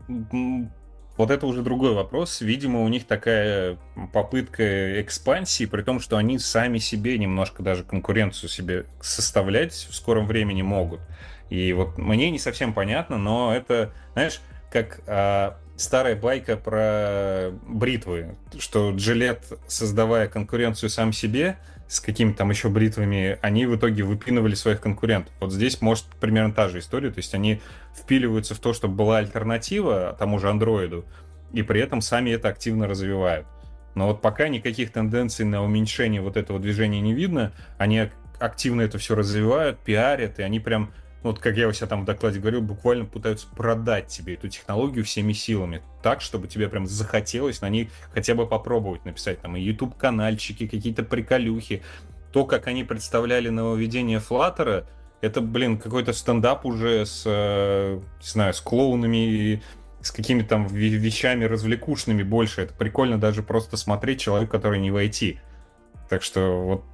[1.17, 2.43] Вот это уже другой вопрос.
[2.43, 3.79] Видимо, у них такая
[4.13, 10.27] попытка экспансии, при том, что они сами себе немножко даже конкуренцию себе составлять в скором
[10.27, 11.01] времени могут.
[11.49, 18.37] И вот мне не совсем понятно, но это, знаешь, как а, старая байка про бритвы,
[18.59, 21.59] что Джилет, создавая конкуренцию сам себе,
[21.89, 25.33] с какими-то там еще бритвами, они в итоге выпинывали своих конкурентов.
[25.39, 27.61] Вот здесь может примерно та же история, то есть они
[27.95, 31.05] впиливаются в то, чтобы была альтернатива тому же андроиду,
[31.53, 33.47] и при этом сами это активно развивают.
[33.95, 38.99] Но вот пока никаких тенденций на уменьшение вот этого движения не видно, они активно это
[38.99, 40.93] все развивают, пиарят, и они прям
[41.27, 45.05] вот как я у себя там в докладе говорил, буквально пытаются продать тебе эту технологию
[45.05, 49.61] всеми силами, так, чтобы тебе прям захотелось на ней хотя бы попробовать написать там и
[49.61, 51.83] YouTube-канальчики, какие-то приколюхи.
[52.33, 54.87] То, как они представляли нововведение Флаттера,
[55.21, 59.63] это, блин, какой-то стендап уже с, э, не знаю, с клоунами и
[60.03, 62.63] с какими-то там вещами развлекушными больше.
[62.63, 65.41] Это прикольно даже просто смотреть человек, который не войти.
[66.09, 66.85] Так что вот...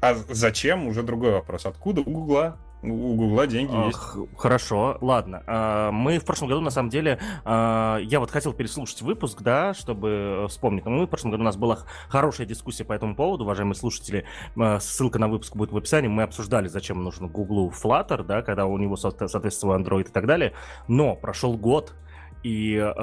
[0.00, 0.86] А зачем?
[0.86, 1.66] Уже другой вопрос.
[1.66, 2.02] Откуда?
[2.02, 3.98] У Гугла у Гугла деньги есть.
[4.36, 5.42] Хорошо, ладно.
[5.46, 9.74] А, мы в прошлом году, на самом деле, а, я вот хотел переслушать выпуск, да,
[9.74, 10.84] чтобы вспомнить.
[10.84, 14.24] Но мы в прошлом году у нас была хорошая дискуссия по этому поводу, уважаемые слушатели.
[14.58, 16.08] А, ссылка на выпуск будет в описании.
[16.08, 20.54] Мы обсуждали, зачем нужен Гуглу Flutter, да, когда у него соответствовал Android и так далее.
[20.88, 21.92] Но прошел год,
[22.42, 22.94] и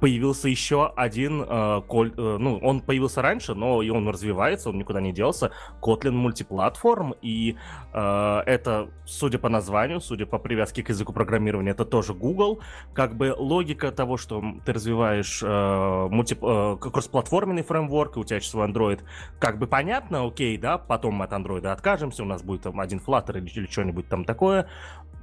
[0.00, 4.78] появился еще один, э, коль, э, ну, он появился раньше, но и он развивается, он
[4.78, 7.56] никуда не делся, Kotlin мультиплатформ, и
[7.92, 12.60] э, это, судя по названию, судя по привязке к языку программирования, это тоже Google,
[12.92, 18.40] как бы логика того, что ты развиваешь э, мульти, э, кроссплатформенный фреймворк, и у тебя
[18.40, 19.00] сейчас свой Android,
[19.38, 23.00] как бы понятно, окей, да, потом мы от Android откажемся, у нас будет там один
[23.04, 24.68] Flutter или, или что-нибудь там такое,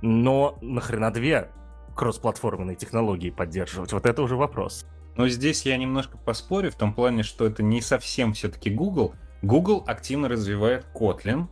[0.02, 1.50] но нахрена две?
[2.02, 3.94] Кроссплатформенные технологии поддерживать?
[3.94, 4.88] Вот это уже вопрос.
[5.16, 9.14] Но здесь я немножко поспорю в том плане, что это не совсем все-таки Google.
[9.44, 11.46] Google активно развивает Kotlin,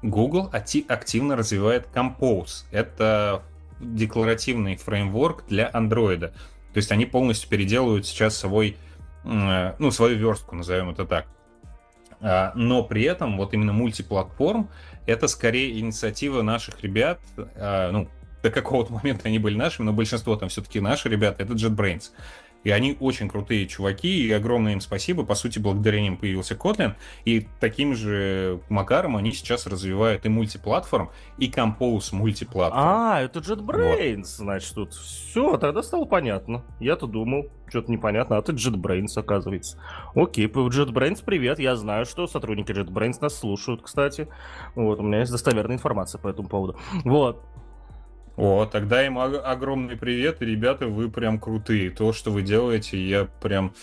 [0.00, 0.50] Google
[0.88, 2.64] активно развивает Compose.
[2.70, 3.42] Это
[3.78, 6.20] декларативный фреймворк для Android.
[6.20, 8.78] То есть они полностью переделывают сейчас свой,
[9.22, 11.26] ну, свою верстку, назовем это так.
[12.22, 14.70] А, но при этом вот именно мультиплатформ
[15.06, 18.08] это скорее инициатива наших ребят, а, ну,
[18.42, 22.10] до какого-то момента они были нашими, но большинство там все-таки наши ребята, это JetBrains.
[22.62, 25.24] И они очень крутые чуваки, и огромное им спасибо.
[25.24, 26.94] По сути, благодаря ним появился Kotlin.
[27.24, 32.84] И таким же макаром они сейчас развивают и мультиплатформ, и Compose мультиплатформ.
[32.84, 34.26] А, это JetBrains, вот.
[34.26, 34.92] значит, тут.
[34.92, 36.62] Все, тогда стало понятно.
[36.80, 39.78] Я-то думал, что-то непонятно, а ты JetBrains, оказывается.
[40.14, 41.58] Окей, JetBrains, привет.
[41.58, 44.28] Я знаю, что сотрудники JetBrains нас слушают, кстати.
[44.74, 46.78] Вот, у меня есть достоверная информация по этому поводу.
[47.04, 47.42] Вот.
[48.36, 51.90] О, тогда им огромный привет, и, ребята, вы прям крутые.
[51.90, 53.74] То, что вы делаете, я прям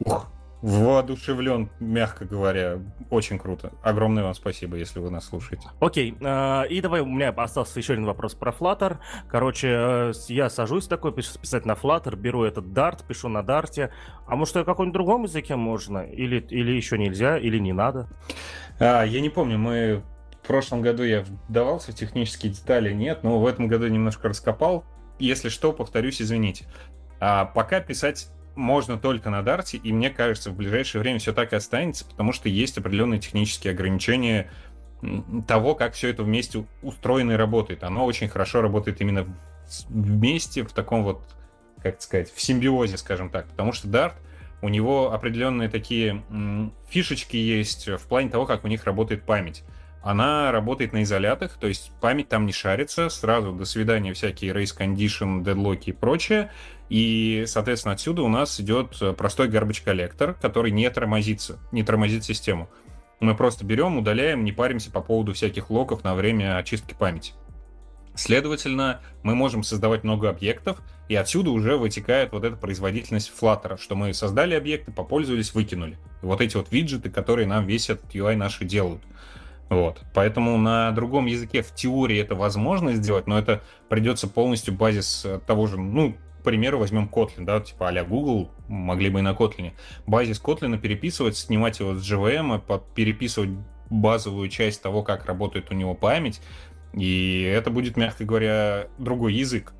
[0.00, 0.30] ух,
[0.64, 2.78] воодушевлен, мягко говоря.
[3.10, 3.72] Очень круто.
[3.82, 5.68] Огромное вам спасибо, если вы нас слушаете.
[5.78, 8.96] Окей, э, и давай, у меня остался еще один вопрос про Flutter.
[9.28, 13.90] Короче, э, я сажусь такой, писать на Flutter, беру этот Dart, пишу на Dart.
[14.26, 15.98] А может, о каком-нибудь другом языке можно?
[15.98, 18.08] Или, или еще нельзя, или не надо?
[18.80, 20.02] А, я не помню, мы
[20.44, 24.84] в прошлом году я вдавался в технические детали, нет, но в этом году немножко раскопал.
[25.18, 26.66] Если что, повторюсь, извините.
[27.18, 31.54] А пока писать можно только на Дарте, и мне кажется, в ближайшее время все так
[31.54, 34.50] и останется, потому что есть определенные технические ограничения
[35.48, 37.82] того, как все это вместе устроено и работает.
[37.82, 39.26] Оно очень хорошо работает именно
[39.88, 41.22] вместе, в таком вот,
[41.82, 43.48] как сказать, в симбиозе, скажем так.
[43.48, 44.14] Потому что Dart,
[44.60, 46.22] у него определенные такие
[46.90, 49.64] фишечки есть в плане того, как у них работает память
[50.04, 54.76] она работает на изолятах, то есть память там не шарится, сразу до свидания всякие race
[54.78, 56.52] condition, дедлоки и прочее,
[56.90, 62.68] и, соответственно, отсюда у нас идет простой garbage коллектор, который не тормозится, не тормозит систему.
[63.20, 67.32] Мы просто берем, удаляем, не паримся по поводу всяких локов на время очистки памяти.
[68.14, 73.96] Следовательно, мы можем создавать много объектов, и отсюда уже вытекает вот эта производительность Flutter, что
[73.96, 75.98] мы создали объекты, попользовались, выкинули.
[76.22, 79.02] И вот эти вот виджеты, которые нам весь этот UI наши делают.
[79.74, 80.00] Вот.
[80.14, 85.66] Поэтому на другом языке в теории это возможно сделать, но это придется полностью базис того
[85.66, 89.72] же, ну, к примеру, возьмем Kotlin, да, типа а Google, могли бы и на Kotlin.
[90.06, 93.50] Базис Kotlin переписывать, снимать его с JVM, переписывать
[93.90, 96.40] базовую часть того, как работает у него память,
[96.92, 99.72] и это будет, мягко говоря, другой язык.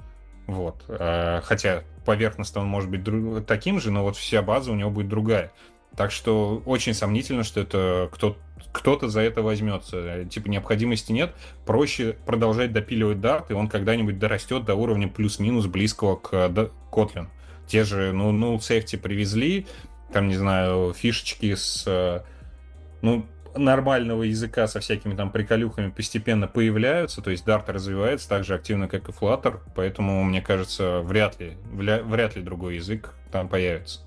[0.47, 0.85] Вот.
[0.89, 5.09] А, хотя поверхностно он может быть таким же, но вот вся база у него будет
[5.09, 5.53] другая.
[5.97, 8.39] Так что очень сомнительно, что это кто-то
[8.73, 10.25] кто-то за это возьмется.
[10.25, 11.33] Типа необходимости нет.
[11.65, 16.33] Проще продолжать допиливать Dart, и он когда-нибудь дорастет до уровня плюс-минус близкого к
[16.91, 17.29] Kotlin.
[17.69, 19.67] Те же, ну, null safety привезли,
[20.13, 22.25] там, не знаю, фишечки с,
[23.01, 23.27] ну,
[23.57, 28.89] нормального языка со всякими там приколюхами постепенно появляются, то есть Dart развивается так же активно,
[28.89, 34.01] как и Flutter, поэтому, мне кажется, вряд ли, вряд ли другой язык там появится.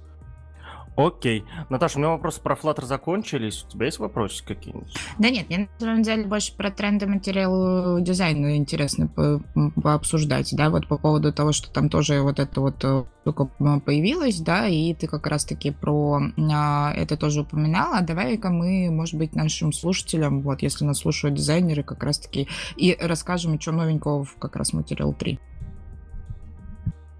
[0.97, 1.45] Окей.
[1.69, 3.63] Наташа, у меня вопросы про Flutter закончились.
[3.63, 4.97] У тебя есть вопросы какие-нибудь?
[5.19, 9.41] Да нет, мне на самом деле больше про тренды материала дизайна интересно по
[9.81, 13.45] пообсуждать, да, вот по поводу того, что там тоже вот это вот э, штука
[13.79, 16.19] появилась, да, и ты как раз-таки про
[16.51, 18.01] а, это тоже упоминала.
[18.01, 23.59] Давай-ка мы, может быть, нашим слушателям, вот, если нас слушают дизайнеры, как раз-таки и расскажем,
[23.59, 25.39] что новенького в как раз материал 3.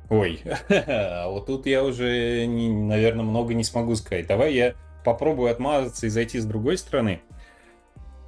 [0.10, 0.42] Ой,
[1.26, 4.28] вот тут я уже, наверное, много не смогу сказать.
[4.28, 7.22] Давай я попробую отмазаться и зайти с другой стороны.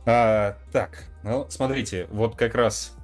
[0.05, 2.95] А, так, ну, смотрите, вот как раз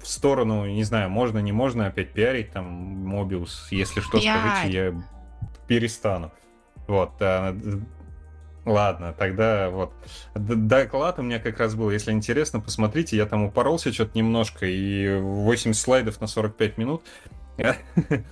[0.00, 3.68] в сторону, не знаю, можно, не можно опять пиарить там Мобиус.
[3.70, 4.38] Если что, Пиарь.
[4.38, 5.02] скажите, я
[5.66, 6.32] перестану.
[6.86, 7.12] Вот.
[7.20, 7.56] А,
[8.64, 9.92] Ладно, тогда вот.
[10.34, 15.18] Доклад у меня как раз был, если интересно, посмотрите, я там упоролся что-то немножко, и
[15.18, 17.02] 80 слайдов на 45 минут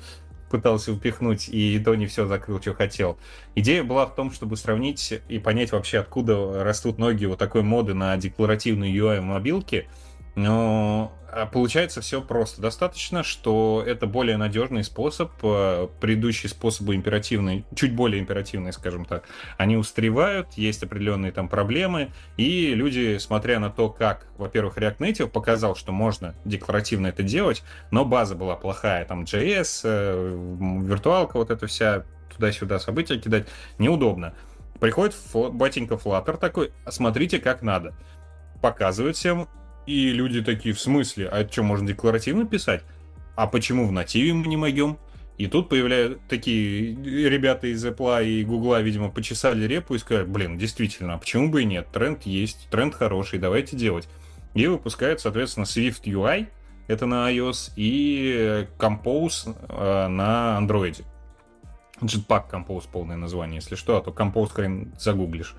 [0.51, 3.19] пытался упихнуть, и то не все закрыл, что хотел.
[3.55, 7.95] Идея была в том, чтобы сравнить и понять вообще, откуда растут ноги вот такой моды
[7.95, 9.89] на декларативную UI мобилки,
[10.35, 12.61] но а получается все просто.
[12.61, 19.25] Достаточно, что это более надежный способ, э, предыдущие способы императивные, чуть более императивные, скажем так,
[19.57, 25.29] они устаревают, есть определенные там проблемы, и люди, смотря на то, как, во-первых, React Native
[25.29, 27.63] показал, что можно декларативно это делать,
[27.93, 33.47] но база была плохая, там JS, э, виртуалка, вот эта вся, туда-сюда события кидать,
[33.79, 34.35] неудобно.
[34.81, 37.95] Приходит батенька Flutter такой, смотрите, как надо.
[38.63, 39.47] Показывает всем,
[39.87, 42.83] и люди такие, в смысле, а это что, можно декларативно писать?
[43.37, 44.99] А почему в нативе мы не могем?
[45.39, 46.95] И тут появляются такие
[47.29, 51.63] ребята из Apple и Google, видимо, почесали репу и сказали, блин, действительно, а почему бы
[51.63, 51.89] и нет?
[51.93, 54.07] Тренд есть, тренд хороший, давайте делать.
[54.53, 56.49] И выпускают, соответственно, Swift UI,
[56.89, 61.03] это на iOS, и Compose э, на Android.
[62.03, 65.55] Jetpack Compose полное название, если что, а то Compose хрен загуглишь.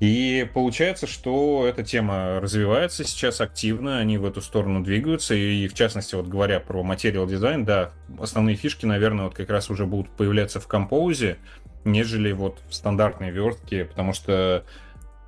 [0.00, 5.74] И получается, что эта тема развивается сейчас активно, они в эту сторону двигаются, и в
[5.74, 10.10] частности, вот говоря про материал дизайн, да, основные фишки, наверное, вот как раз уже будут
[10.10, 11.38] появляться в композе,
[11.84, 14.64] нежели вот в стандартной вертке, потому что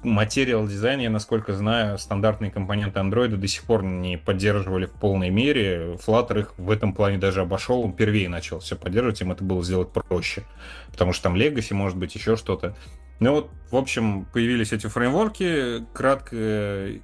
[0.03, 5.31] материал дизайн, я насколько знаю, стандартные компоненты Android до сих пор не поддерживали в полной
[5.31, 5.97] мере.
[6.07, 9.63] Flutter их в этом плане даже обошел, он первее начал все поддерживать, им это было
[9.63, 10.45] сделать проще.
[10.91, 12.77] Потому что там Legacy, может быть, еще что-то.
[13.21, 15.87] Ну вот, в общем, появились эти фреймворки.
[15.93, 17.01] Краткая,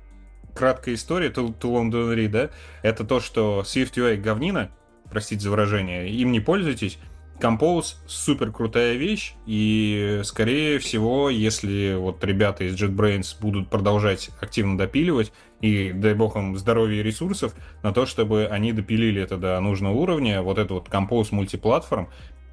[0.54, 2.50] краткая история, too long don't read, да?
[2.82, 4.70] Это то, что Swift UI говнина,
[5.10, 6.98] простите за выражение, им не пользуйтесь.
[7.40, 14.78] Compose супер крутая вещь, и скорее всего, если вот ребята из JetBrains будут продолжать активно
[14.78, 19.58] допиливать, и дай бог им здоровья и ресурсов на то, чтобы они допилили это до
[19.58, 22.10] нужного уровня, вот это вот Compose мультиплатформ,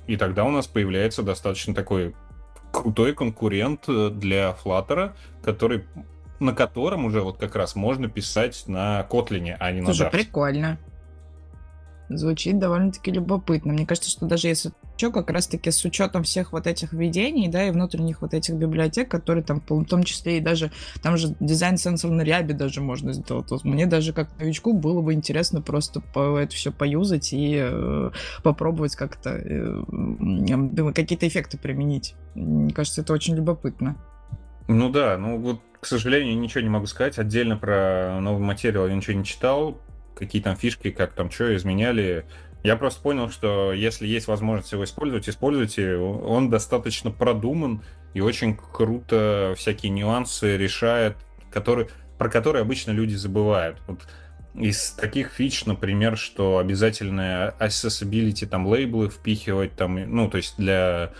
[0.08, 2.16] и тогда у нас появляется достаточно такой
[2.72, 5.86] крутой конкурент э, для Flutter, который
[6.40, 10.12] на котором уже вот как раз можно писать на Kotlin, а не Слушай, на Dart.
[10.12, 10.78] прикольно.
[12.10, 13.74] Звучит довольно-таки любопытно.
[13.74, 17.68] Мне кажется, что даже если что, как раз-таки с учетом всех вот этих введений, да,
[17.68, 21.78] и внутренних вот этих библиотек, которые там, в том числе и даже, там же дизайн
[21.78, 23.50] сенсор на рябе даже можно сделать.
[23.52, 28.12] Вот мне даже как новичку было бы интересно просто по, это все поюзать и э,
[28.44, 32.16] попробовать как-то э, какие-то эффекты применить.
[32.36, 33.96] Мне кажется, это очень любопытно.
[34.68, 37.18] Ну да, ну вот, к сожалению, ничего не могу сказать.
[37.18, 39.80] Отдельно про новый материал я ничего не читал.
[40.16, 42.26] Какие там фишки, как там что изменяли.
[42.64, 45.96] Я просто понял, что если есть возможность его использовать, используйте.
[45.96, 47.82] Он достаточно продуман
[48.14, 51.16] и очень круто всякие нюансы решает,
[51.52, 53.78] которые, про которые обычно люди забывают.
[53.88, 54.02] Вот
[54.56, 61.14] из таких фич, например, что обязательно accessibility, там, лейблы впихивать, там, ну, то есть для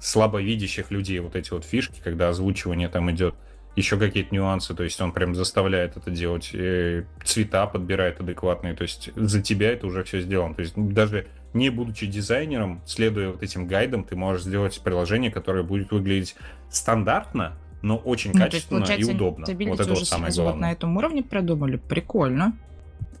[0.00, 3.34] слабовидящих людей вот эти вот фишки, когда озвучивание там идет,
[3.76, 8.82] еще какие-то нюансы, то есть он прям заставляет это делать, и цвета подбирает адекватные, то
[8.82, 10.54] есть за тебя это уже все сделано.
[10.54, 15.62] То есть даже не будучи дизайнером, следуя вот этим гайдам, ты можешь сделать приложение, которое
[15.62, 16.36] будет выглядеть
[16.70, 19.46] стандартно, но очень ну, качественно есть, и удобно.
[19.46, 20.52] Вот это вот самое главное.
[20.52, 22.56] Вот на этом уровне продумали, прикольно.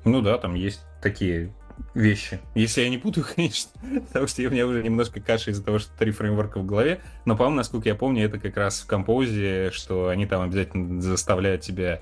[0.04, 1.52] Ну да, там есть такие
[1.94, 2.40] вещи.
[2.54, 3.70] Если я не путаю, конечно,
[4.06, 7.00] потому что у меня уже немножко каша из-за того, что три фреймворка в голове.
[7.24, 11.62] Но, по-моему, насколько я помню, это как раз в композе, что они там обязательно заставляют
[11.62, 12.00] тебя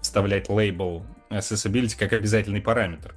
[0.00, 3.14] вставлять лейбл accessibility как обязательный параметр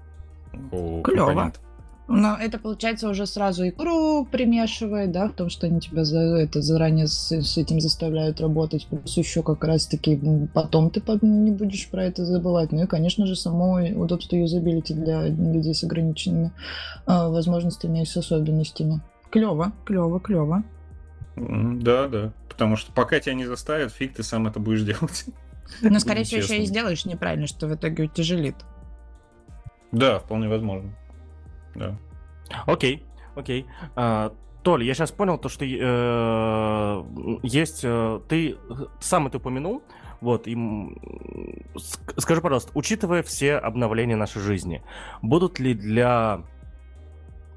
[0.71, 1.27] у Клево.
[1.27, 1.61] компонентов.
[2.07, 6.61] Но это получается уже сразу икру примешивает, да, в том, что они тебя за это
[6.61, 10.19] заранее с, с этим заставляют работать, плюс еще как раз-таки
[10.53, 12.71] потом ты не будешь про это забывать.
[12.71, 16.51] Ну и, конечно же, само удобство юзабилити для людей с ограниченными
[17.07, 19.01] э, возможностями и с особенностями.
[19.31, 20.63] Клево, клево, клево.
[21.35, 22.33] Да, да.
[22.49, 25.25] Потому что пока тебя не заставят, фиг ты сам это будешь делать.
[25.81, 28.55] Но, скорее всего, еще и сделаешь неправильно, что в итоге утяжелит.
[29.91, 30.93] Да, вполне возможно
[31.75, 31.97] да.
[32.65, 33.03] Окей,
[33.35, 33.65] окей.
[33.95, 34.33] А,
[34.63, 37.03] Толь, я сейчас понял то, что э,
[37.43, 37.81] есть...
[37.83, 38.57] Э, ты
[38.99, 39.83] сам это упомянул,
[40.21, 40.57] вот, и
[42.17, 44.83] скажи, пожалуйста, учитывая все обновления нашей жизни,
[45.21, 46.41] будут ли для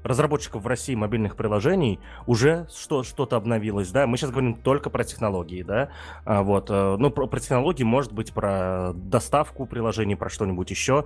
[0.03, 4.07] разработчиков в России мобильных приложений уже что, что-то обновилось, да?
[4.07, 5.89] Мы сейчас говорим только про технологии, да?
[6.25, 11.05] А, вот, э, ну, про, про технологии, может быть, про доставку приложений, про что-нибудь еще.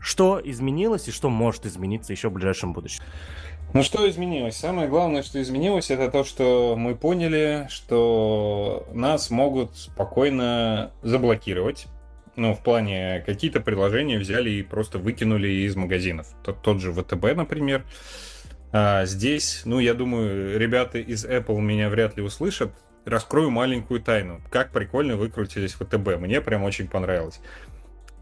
[0.00, 3.02] Что изменилось и что может измениться еще в ближайшем будущем?
[3.74, 4.56] Ну что изменилось?
[4.56, 11.86] Самое главное, что изменилось, это то, что мы поняли, что нас могут спокойно заблокировать.
[12.36, 16.28] Ну, в плане, какие-то приложения взяли и просто выкинули из магазинов.
[16.44, 17.84] Тот, тот же ВТБ, например.
[18.72, 22.70] А здесь, ну, я думаю, ребята из Apple меня вряд ли услышат.
[23.04, 24.40] Раскрою маленькую тайну.
[24.50, 26.18] Как прикольно выкрутились ВТБ.
[26.18, 27.40] Мне прям очень понравилось.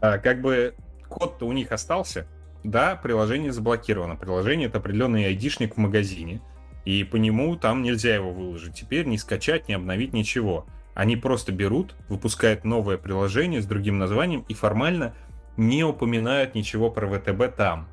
[0.01, 0.73] А, как бы
[1.07, 2.27] код-то у них остался,
[2.63, 4.15] да, приложение заблокировано.
[4.15, 6.41] Приложение— это определенный айдишник в магазине,
[6.85, 8.75] и по нему там нельзя его выложить.
[8.75, 10.65] Теперь не скачать, не обновить ничего.
[10.93, 15.13] Они просто берут, выпускают новое приложение с другим названием и формально
[15.55, 17.87] не упоминают ничего про ВТБ там.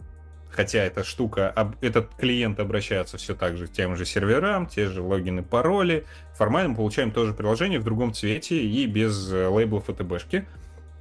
[0.50, 5.02] Хотя эта штука, этот клиент обращается все так же к тем же серверам, те же
[5.02, 6.04] логины, пароли.
[6.34, 10.46] Формально мы получаем тоже приложение в другом цвете и без э, лейблов ВТБшки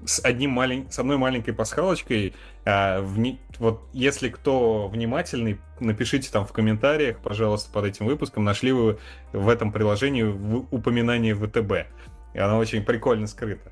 [0.06, 0.88] с одним малень...
[0.90, 2.34] с одной маленькой пасхалочкой.
[2.66, 3.40] А, вни...
[3.60, 9.00] Вот если кто внимательный, напишите там в комментариях, пожалуйста, под этим выпуском, нашли вы
[9.32, 11.88] в этом приложении упоминание ВТБ.
[12.34, 13.72] И оно очень прикольно скрыто.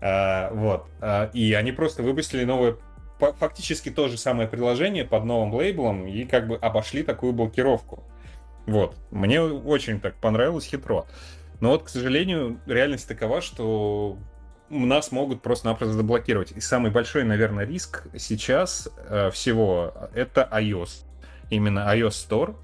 [0.00, 0.86] А, вот.
[1.00, 2.76] А, и они просто выпустили новое
[3.18, 8.04] фактически то же самое приложение под новым лейблом и как бы обошли такую блокировку.
[8.66, 8.96] Вот.
[9.10, 11.06] Мне очень так понравилось хитро.
[11.60, 14.18] Но вот, к сожалению, реальность такова, что
[14.68, 16.52] нас могут просто-напросто заблокировать.
[16.52, 21.04] И самый большой, наверное, риск сейчас э, всего это iOS.
[21.50, 22.56] Именно iOS Store.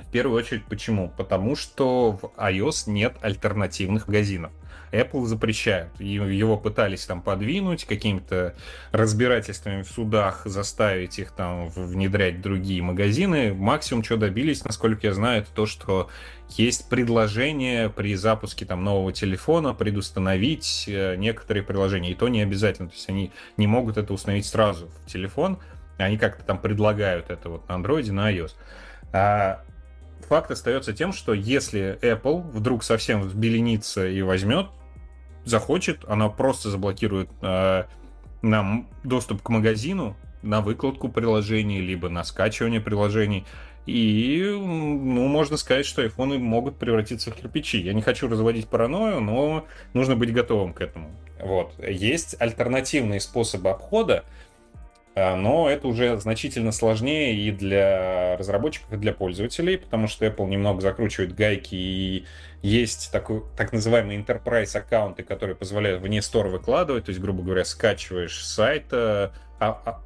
[0.00, 1.12] В первую очередь, почему?
[1.16, 4.52] Потому что в iOS нет альтернативных магазинов.
[4.92, 5.98] Apple запрещают.
[6.00, 8.54] Его пытались там подвинуть какими-то
[8.92, 13.54] разбирательствами в судах, заставить их там внедрять другие магазины.
[13.54, 16.08] Максимум, что добились, насколько я знаю, это то, что
[16.50, 22.12] есть предложение при запуске там нового телефона предустановить э, некоторые приложения.
[22.12, 22.88] И то не обязательно.
[22.88, 25.58] То есть они не могут это установить сразу в телефон.
[25.98, 28.52] Они как-то там предлагают это вот на Android, на iOS.
[29.12, 29.62] А
[30.28, 34.66] факт остается тем, что если Apple вдруг совсем взбеленится и возьмет,
[35.46, 37.84] захочет, она просто заблокирует э,
[38.42, 43.46] нам доступ к магазину на выкладку приложений, либо на скачивание приложений.
[43.86, 47.78] И, ну, можно сказать, что айфоны могут превратиться в кирпичи.
[47.78, 51.10] Я не хочу разводить паранойю, но нужно быть готовым к этому.
[51.40, 51.72] Вот.
[51.78, 54.24] Есть альтернативные способы обхода,
[55.16, 60.82] но это уже значительно сложнее и для разработчиков, и для пользователей, потому что Apple немного
[60.82, 62.24] закручивает гайки, и
[62.60, 67.64] есть такой, так называемые enterprise аккаунты, которые позволяют вне стор выкладывать, то есть, грубо говоря,
[67.64, 70.02] скачиваешь с сайта а, а,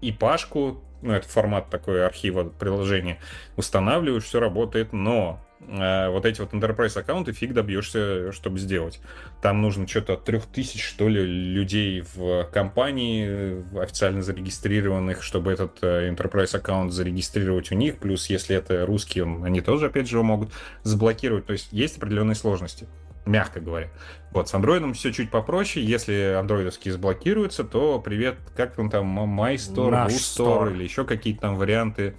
[0.00, 3.18] и пашку, ну, это формат такой архива приложения,
[3.56, 9.00] устанавливаешь, все работает, но вот эти вот enterprise аккаунты фиг добьешься, чтобы сделать.
[9.40, 15.78] Там нужно что-то от трех тысяч, что ли, людей в компании официально зарегистрированных, чтобы этот
[15.82, 17.98] э, enterprise аккаунт зарегистрировать у них.
[17.98, 20.52] Плюс, если это русский, они тоже, опять же, его могут
[20.82, 21.46] заблокировать.
[21.46, 22.86] То есть есть определенные сложности
[23.24, 23.88] мягко говоря.
[24.32, 25.84] Вот, с андроидом все чуть попроще.
[25.84, 32.14] Если андроидовские заблокируются, то привет, как он там, MyStore, Store или еще какие-то там варианты.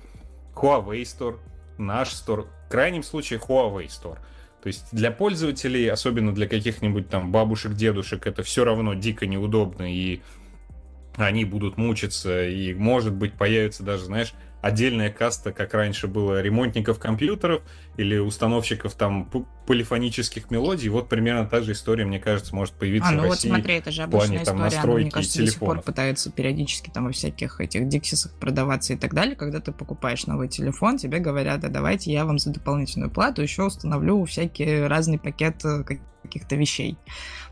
[0.56, 1.40] Huawei Store,
[1.78, 4.18] наш Store крайнем случае Huawei Store.
[4.64, 9.94] То есть для пользователей, особенно для каких-нибудь там бабушек, дедушек, это все равно дико неудобно,
[9.94, 10.22] и
[11.16, 14.34] они будут мучиться, и, может быть, появится даже, знаешь,
[14.64, 17.64] отдельная каста, как раньше было, ремонтников компьютеров
[17.98, 19.30] или установщиков там
[19.68, 20.88] полифонических мелодий.
[20.88, 23.50] Вот примерно та же история, мне кажется, может появиться а, ну в России.
[23.50, 24.58] вот смотри, это же обычная плане, история.
[24.58, 25.76] Там, настройки Она, мне кажется, телефонов.
[25.76, 29.36] до сих пор пытается периодически там во всяких этих диксисах продаваться и так далее.
[29.36, 33.64] Когда ты покупаешь новый телефон, тебе говорят, да давайте я вам за дополнительную плату еще
[33.64, 35.84] установлю всякие разный пакет э,
[36.24, 36.98] каких-то вещей.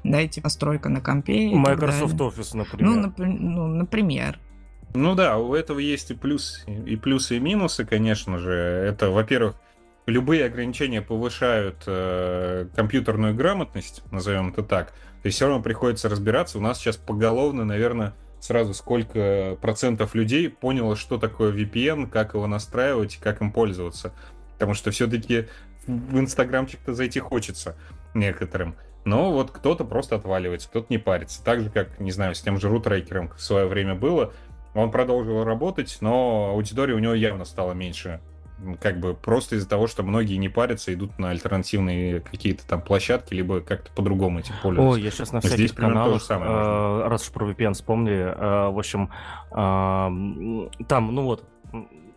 [0.06, 1.50] Дайте настройка на компе.
[1.50, 2.90] Microsoft Office, например.
[2.90, 4.40] Ну, нап- ну, например.
[4.94, 8.52] Ну да, у этого есть и плюс, и плюсы, и минусы, конечно же.
[8.52, 9.56] Это, во-первых,
[10.06, 14.92] любые ограничения повышают э, компьютерную грамотность, назовем это так.
[15.22, 16.58] То есть все равно приходится разбираться.
[16.58, 22.48] У нас сейчас поголовно, наверное, сразу сколько процентов людей поняло, что такое VPN, как его
[22.48, 24.14] настраивать, как им пользоваться.
[24.54, 25.48] Потому что все-таки
[25.88, 27.78] в инстаграмчик-то зайти хочется
[28.14, 28.76] некоторым.
[29.06, 31.44] Но вот кто-то просто отваливается, кто-то не парится.
[31.44, 34.34] Так же, как, не знаю, с тем же рутрекером в свое время было.
[34.74, 38.22] Он продолжил работать, но аудитория у него явно стала меньше.
[38.80, 43.34] Как бы просто из-за того, что многие не парятся, идут на альтернативные какие-то там площадки,
[43.34, 44.94] либо как-то по-другому этим пользуются.
[44.94, 48.70] Ой, я сейчас на всяких Здесь каналах, самое э, раз уж про VPN вспомнили, э,
[48.70, 49.10] в общем,
[49.50, 51.44] э, там, ну вот,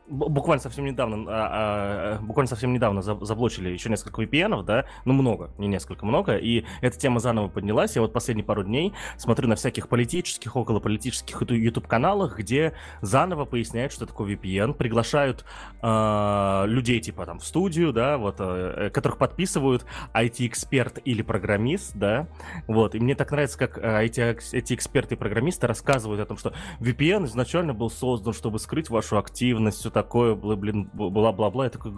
[0.06, 5.50] буквально совсем недавно, а, а, буквально совсем недавно заблочили еще несколько VPN, да, ну много,
[5.58, 7.96] не несколько, много, и эта тема заново поднялась.
[7.96, 14.06] Я вот последние пару дней смотрю на всяких политических, околополитических YouTube-каналах, где заново поясняют, что
[14.06, 15.44] такое VPN, приглашают
[15.82, 22.28] э, людей типа там в студию, да, вот, э, которых подписывают IT-эксперт или программист, да,
[22.66, 24.20] вот, и мне так нравится, как э, эти,
[24.54, 29.18] эти эксперты и программисты рассказывают о том, что VPN изначально был создан, чтобы скрыть вашу
[29.18, 31.64] активность, такое, блин, бла-бла-бла.
[31.64, 31.92] Я такой,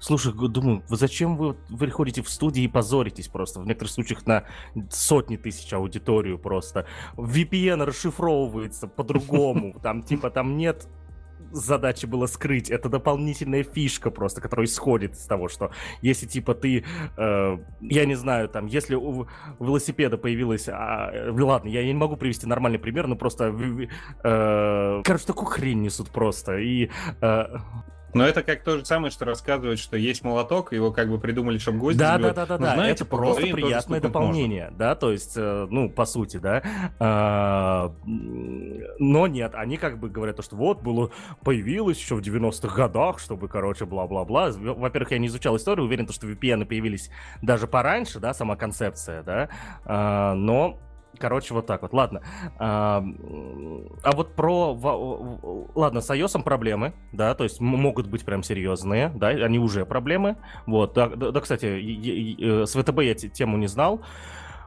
[0.00, 3.60] слушай, думаю, вы зачем вы, вы приходите в студии и позоритесь просто?
[3.60, 4.44] В некоторых случаях на
[4.90, 6.84] сотни тысяч аудиторию просто.
[7.16, 9.74] VPN расшифровывается по-другому.
[9.82, 10.88] Там, типа, там нет
[11.52, 12.70] задачи было скрыть.
[12.70, 15.70] Это дополнительная фишка просто, которая исходит из того, что
[16.02, 16.84] если типа ты,
[17.16, 19.26] э, я не знаю, там, если у
[19.60, 23.54] велосипеда появилась, а, э, ладно, я не могу привести нормальный пример, но просто,
[24.24, 26.90] э, короче, такую хрень несут просто и
[27.20, 27.44] э,
[28.18, 31.58] но это как то же самое, что рассказывать, что есть молоток, его как бы придумали,
[31.58, 32.74] чтобы гвозди Да, да, да, да, да.
[32.74, 34.78] Знаете, это просто приятное дополнение, можно.
[34.78, 36.62] да, то есть, э, ну, по сути, да.
[36.98, 41.10] А, но нет, они как бы говорят, что вот было,
[41.42, 44.50] появилось еще в 90-х годах, чтобы, короче, бла-бла-бла.
[44.50, 47.10] Во-первых, я не изучал историю, уверен, что VPN появились
[47.42, 49.48] даже пораньше, да, сама концепция, да,
[49.84, 50.78] а, но
[51.18, 51.92] Короче, вот так вот.
[51.92, 52.22] Ладно.
[52.58, 53.04] А,
[54.02, 54.72] а вот про...
[55.74, 60.36] Ладно, с iOS проблемы, да, то есть могут быть прям серьезные, да, они уже проблемы.
[60.66, 64.00] Вот, да, да, да кстати, э, с ВТБ я тему не знал.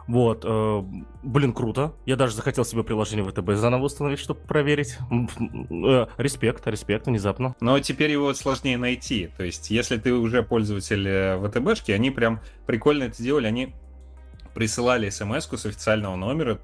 [0.08, 0.84] Вот, э,
[1.24, 1.94] блин, круто.
[2.06, 4.98] Я даже захотел себе приложение ВТБ заново установить, чтобы проверить.
[5.10, 7.56] Э, респект, респект, внезапно.
[7.62, 9.30] Но теперь его сложнее найти.
[9.38, 13.48] То есть, если ты уже пользователь э, ВТБшки, они прям прикольно это сделали.
[13.48, 13.74] Они
[14.54, 16.60] присылали смс с официального номера,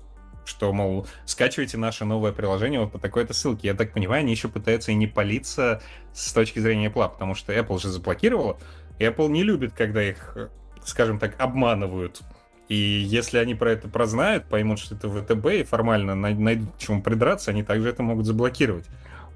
[0.45, 3.67] что, мол, скачивайте наше новое приложение вот по такой-то ссылке.
[3.67, 5.81] Я так понимаю, они еще пытаются и не палиться
[6.13, 8.57] с точки зрения Apple, потому что Apple же заблокировала,
[8.99, 10.37] Apple не любит, когда их,
[10.83, 12.21] скажем так, обманывают.
[12.69, 17.01] И если они про это прознают, поймут, что это ВТБ, и формально найдут к чему
[17.01, 18.85] придраться, они также это могут заблокировать.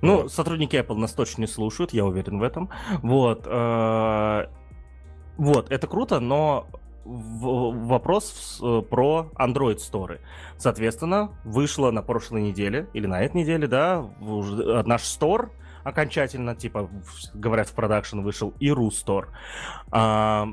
[0.02, 2.70] Ну, сотрудники Apple нас точно не слушают, я уверен в этом.
[3.02, 3.44] Вот.
[3.46, 4.48] Э,
[5.38, 6.68] вот, это круто, но
[7.06, 10.20] вопрос э, про Android Store.
[10.58, 15.50] Соответственно, вышло на прошлой неделе, или на этой неделе, да, э, наш Store
[15.84, 16.90] окончательно, типа,
[17.34, 19.28] говорят, в продакшн вышел и Store.
[19.92, 20.48] А,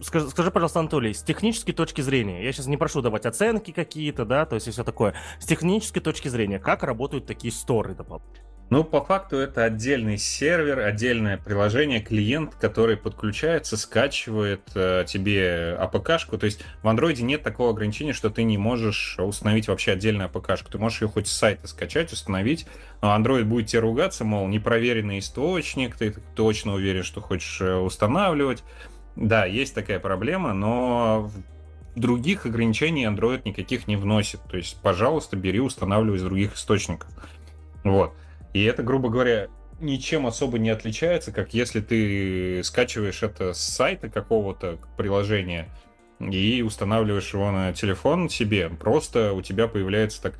[0.00, 4.24] скажи, скажи, пожалуйста, Анатолий, с технической точки зрения, я сейчас не прошу давать оценки какие-то,
[4.24, 8.47] да, то есть и все такое, с технической точки зрения, как работают такие сторы дополнительно?
[8.70, 16.36] Ну, по факту это отдельный сервер, отдельное приложение, клиент, который подключается, скачивает э, тебе АПКшку.
[16.36, 20.70] То есть в андроиде нет такого ограничения, что ты не можешь установить вообще отдельную АПКшку.
[20.70, 22.66] Ты можешь ее хоть с сайта скачать, установить,
[23.00, 28.64] но Android будет тебе ругаться, мол, непроверенный источник, ты точно уверен, что хочешь э, устанавливать.
[29.16, 31.30] Да, есть такая проблема, но
[31.96, 34.40] других ограничений Android никаких не вносит.
[34.50, 37.08] То есть, пожалуйста, бери, устанавливай из других источников.
[37.82, 38.12] Вот.
[38.52, 39.48] И это, грубо говоря,
[39.80, 45.68] ничем особо не отличается, как если ты скачиваешь это с сайта какого-то приложения
[46.20, 48.68] и устанавливаешь его на телефон себе.
[48.68, 50.34] Просто у тебя появляется так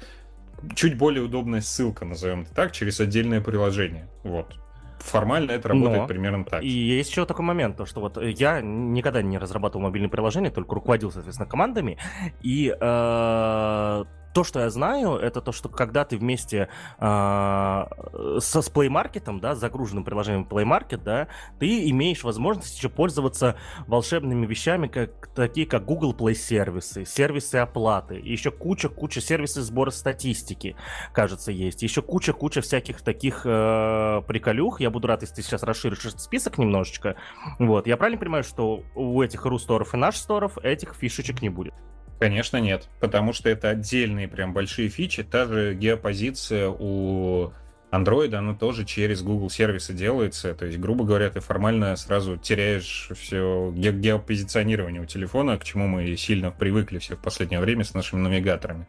[0.75, 4.09] чуть более удобная ссылка, назовем это так, через отдельное приложение.
[4.25, 4.59] Вот.
[4.99, 6.63] Формально это работает Но примерно так.
[6.63, 10.75] И есть еще такой момент, то что вот я никогда не разрабатывал мобильные приложения, только
[10.75, 11.99] руководил, соответственно, командами.
[12.43, 14.05] И э,
[14.39, 16.68] то, что я знаю, это то, что когда ты вместе
[17.01, 21.26] э, со, с Play Market, да, с загруженным приложением Play Market, да,
[21.59, 23.57] ты имеешь возможность еще пользоваться
[23.89, 30.76] волшебными вещами, как, такие как Google Play сервисы, сервисы оплаты, еще куча-куча сервисов сбора статистики,
[31.12, 31.82] кажется, есть.
[31.82, 34.80] Еще куча-куча всяких таких э, приколюх.
[34.80, 37.16] Я буду рад, если ты сейчас расширишь список немножечко.
[37.59, 37.89] Вот.
[37.89, 41.74] Я правильно понимаю, что у этих ру-сторов и наш сторов этих фишечек не будет?
[42.19, 45.23] Конечно, нет, потому что это отдельные прям большие фичи.
[45.23, 47.53] Та же геопозиция у
[47.93, 50.53] Android, она тоже через Google сервисы делается.
[50.55, 55.87] То есть, грубо говоря, ты формально сразу теряешь все ге- геопозиционирование у телефона, к чему
[55.87, 58.87] мы сильно привыкли все в последнее время с нашими навигаторами.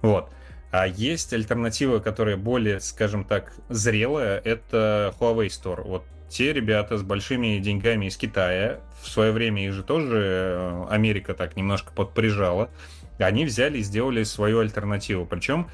[0.00, 0.30] Вот.
[0.72, 5.82] А есть альтернатива, которая более, скажем так, зрелая, это Huawei Store.
[5.82, 10.86] Вот те ребята с большими деньгами из Китая, в свое время их же тоже э,
[10.88, 12.70] Америка так немножко подприжала,
[13.18, 15.26] они взяли и сделали свою альтернативу.
[15.26, 15.68] Причем,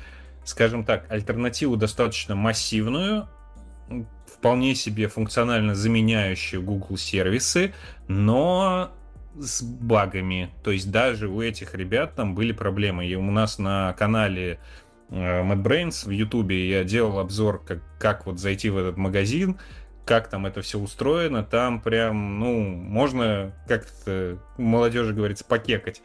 [0.44, 3.28] скажем так, альтернативу достаточно массивную,
[4.26, 7.72] вполне себе функционально заменяющую Google сервисы,
[8.08, 8.90] но
[9.38, 10.50] с багами.
[10.64, 13.06] То есть даже у этих ребят там были проблемы.
[13.06, 14.58] И у нас на канале
[15.10, 19.58] э, MadBrains в Ютубе я делал обзор, как, как вот зайти в этот магазин,
[20.06, 26.00] как там это все устроено, там прям, ну, можно, как то молодежи говорится, покекать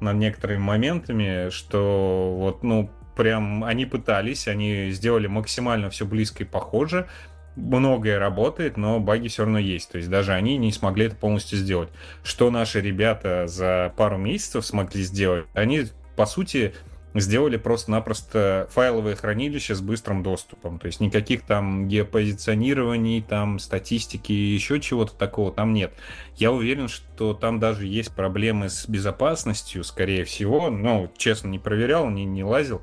[0.00, 6.46] над некоторыми моментами, что вот, ну, прям они пытались, они сделали максимально все близко и
[6.46, 7.08] похоже,
[7.56, 9.90] многое работает, но баги все равно есть.
[9.90, 11.88] То есть даже они не смогли это полностью сделать.
[12.22, 15.86] Что наши ребята за пару месяцев смогли сделать, они,
[16.16, 16.74] по сути,
[17.14, 20.78] сделали просто-напросто файловое хранилище с быстрым доступом.
[20.78, 25.92] То есть никаких там геопозиционирований, там статистики и еще чего-то такого там нет.
[26.36, 30.70] Я уверен, что там даже есть проблемы с безопасностью, скорее всего.
[30.70, 32.82] Ну, честно, не проверял, не, не лазил.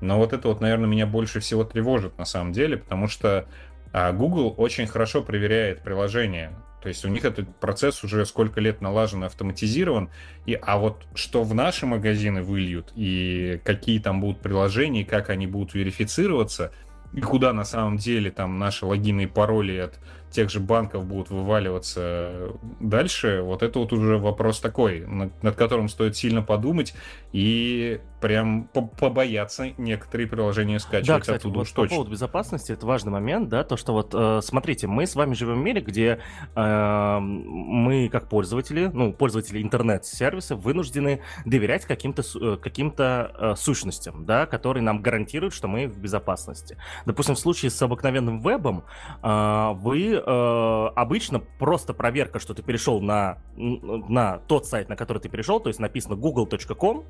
[0.00, 3.46] Но вот это вот, наверное, меня больше всего тревожит на самом деле, потому что
[3.92, 6.52] а, Google очень хорошо проверяет приложения.
[6.84, 10.10] То есть у них этот процесс уже сколько лет налажен и автоматизирован.
[10.44, 15.30] И, а вот что в наши магазины выльют, и какие там будут приложения, и как
[15.30, 16.72] они будут верифицироваться,
[17.14, 19.98] и куда на самом деле там наши логины и пароли от
[20.34, 25.88] тех же банков будут вываливаться дальше, вот это вот уже вопрос такой, над, над которым
[25.88, 26.94] стоит сильно подумать
[27.32, 28.64] и прям
[28.98, 31.96] побояться некоторые приложения скачивать да, кстати, оттуда вот уж по точно.
[31.96, 35.60] поводу безопасности, это важный момент, да, то, что вот, э, смотрите, мы с вами живем
[35.60, 36.20] в мире, где
[36.56, 44.46] э, мы, как пользователи, ну, пользователи интернет-сервиса, вынуждены доверять каким-то э, каким-то э, сущностям, да,
[44.46, 46.78] которые нам гарантируют, что мы в безопасности.
[47.04, 48.84] Допустим, в случае с обыкновенным вебом
[49.22, 55.18] э, вы э, обычно просто проверка, что ты перешел на, на тот сайт, на который
[55.18, 57.04] ты перешел, то есть написано google.com,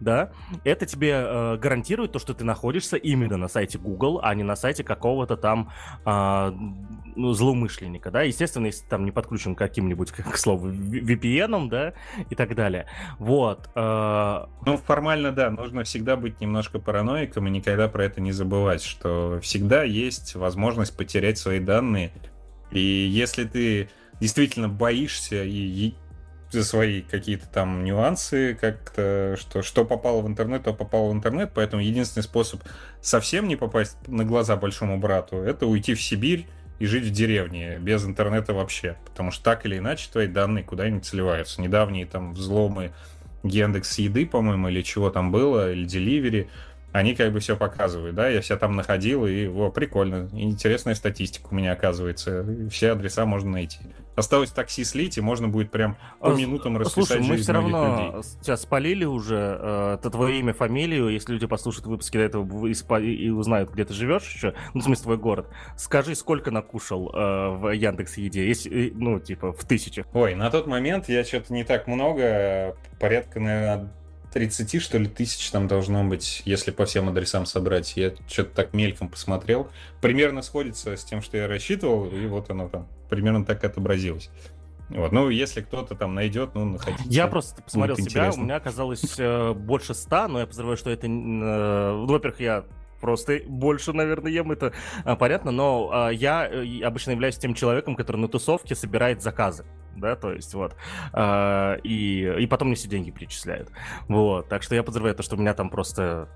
[0.00, 0.32] да,
[0.64, 4.56] это тебе э, гарантирует то, что ты находишься именно на сайте Google, а не на
[4.56, 5.70] сайте какого-то там
[6.04, 6.52] э,
[7.16, 11.94] злоумышленника, да, естественно, если там не подключен каким-нибудь, к слову, VPN, да,
[12.28, 12.86] и так далее.
[13.18, 13.68] Вот.
[13.74, 14.46] Э...
[14.64, 19.38] Ну, формально, да, нужно всегда быть немножко параноиком и никогда про это не забывать, что
[19.42, 22.12] всегда есть возможность потерять свои данные,
[22.70, 23.90] и если ты
[24.20, 25.94] действительно боишься и
[26.50, 31.52] за свои какие-то там нюансы, как-то, что, что попало в интернет, то попало в интернет,
[31.54, 32.62] поэтому единственный способ
[33.00, 36.46] совсем не попасть на глаза большому брату, это уйти в Сибирь
[36.80, 41.04] и жить в деревне, без интернета вообще, потому что так или иначе твои данные куда-нибудь
[41.04, 41.60] сливаются.
[41.60, 42.92] Недавние там взломы
[43.42, 46.50] Яндекс Еды, по-моему, или чего там было, или Деливери,
[46.92, 51.48] они как бы все показывают, да, я себя там находил, и, о, прикольно, интересная статистика
[51.50, 53.78] у меня оказывается, все адреса можно найти.
[54.16, 58.12] Осталось такси слить, и можно будет прям по а, минутам расписать Слушай, мы все равно
[58.12, 58.22] людей.
[58.42, 63.14] сейчас спалили уже э, это твое имя, фамилию, если люди послушают выпуски до этого и,
[63.14, 67.48] и узнают, где ты живешь еще, ну, в смысле, твой город, скажи, сколько накушал э,
[67.56, 70.06] в Яндекс Еде, если, ну, типа, в тысячах.
[70.12, 73.90] Ой, на тот момент я что-то не так много, порядка, наверное,
[74.32, 77.96] 30, что ли, тысяч там должно быть, если по всем адресам собрать.
[77.96, 79.70] Я что-то так мельком посмотрел.
[80.00, 84.30] Примерно сходится с тем, что я рассчитывал, и вот оно там примерно так отобразилось.
[84.90, 85.12] Вот.
[85.12, 87.04] Ну, если кто-то там найдет, ну, находите.
[87.06, 88.42] Я просто посмотрел себя, интересно.
[88.42, 91.06] у меня оказалось э, больше ста, но я подозреваю, что это...
[91.06, 92.64] Э, ну, во-первых, я
[93.00, 94.72] просто больше, наверное, ем, это
[95.04, 99.64] а, понятно, но а, я э, обычно являюсь тем человеком, который на тусовке собирает заказы
[99.96, 100.74] да, то есть вот,
[101.12, 103.70] э, и, и потом мне все деньги перечисляют,
[104.08, 106.28] вот, так что я подозреваю то, что у меня там просто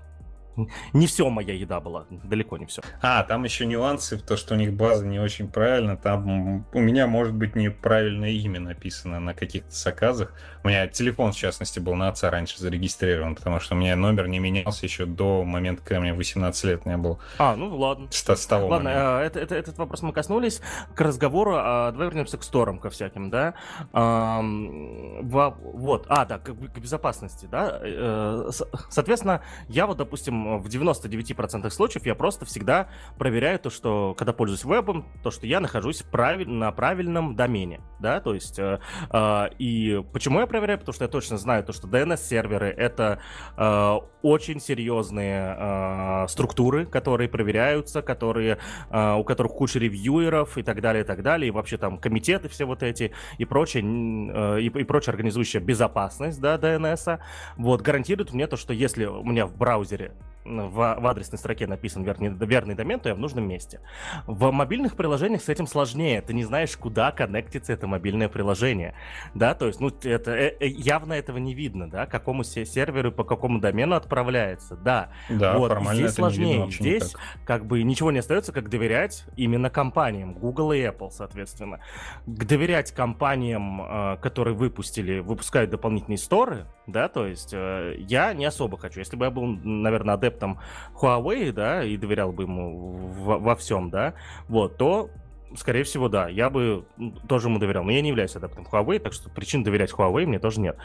[0.93, 2.81] не все моя еда была, далеко не все.
[3.01, 5.97] А, там еще нюансы то, что у них база не очень правильно.
[5.97, 10.33] Там у меня может быть неправильное имя написано на каких-то заказах.
[10.63, 14.27] У меня телефон, в частности, был на отца раньше зарегистрирован, потому что у меня номер
[14.27, 17.19] не менялся еще до момента, когда мне 18 лет не было.
[17.37, 18.07] А, ну ладно.
[18.09, 19.19] С, с того ладно, момента.
[19.21, 20.61] это, это, этот вопрос мы коснулись.
[20.95, 23.53] К разговору, а, давай вернемся к сторам, ко всяким, да.
[23.93, 27.79] А, вот, а, да, к, к безопасности, да.
[27.81, 28.49] Э,
[28.89, 34.63] соответственно, я вот, допустим, в 99% случаев я просто всегда проверяю то, что когда пользуюсь
[34.63, 38.79] вебом, то, что я нахожусь правиль, на правильном домене, да, то есть, э,
[39.11, 40.79] э, и почему я проверяю?
[40.79, 43.19] Потому что я точно знаю то, что DNS-серверы— это
[43.57, 48.57] э, очень серьезные э, структуры, которые проверяются, которые,
[48.89, 52.49] э, у которых куча ревьюеров и так далее, и так далее, и вообще там комитеты
[52.49, 57.19] все вот эти и прочее, э, и, и прочее организующая безопасность, да, DNS,
[57.57, 60.13] вот, гарантирует мне то, что если у меня в браузере
[60.45, 63.81] в, в адресной строке написан верный, верный домен, то я в нужном месте.
[64.27, 66.21] В мобильных приложениях с этим сложнее.
[66.21, 68.95] Ты не знаешь, куда коннектится это мобильное приложение.
[69.33, 73.23] Да, то есть, ну, это, э, э, явно этого не видно, да, какому серверу, по
[73.23, 74.75] какому домену отправляется.
[74.75, 76.65] Да, да вот, формально здесь сложнее.
[76.65, 77.45] Не здесь никак.
[77.45, 81.79] как бы ничего не остается, как доверять именно компаниям, Google и Apple, соответственно.
[82.25, 88.99] Доверять компаниям, э, которые выпустили, выпускают дополнительные сторы, да, то есть я не особо хочу.
[88.99, 90.59] Если бы я был, наверное, адепт там
[90.93, 94.13] Huawei, да, и доверял бы ему во, во всем, да,
[94.47, 95.09] вот, то
[95.57, 96.27] скорее всего, да.
[96.27, 96.85] Я бы
[97.27, 97.83] тоже ему доверял.
[97.83, 100.77] Но я не являюсь адептом Huawei, так что причин доверять Huawei мне тоже нет.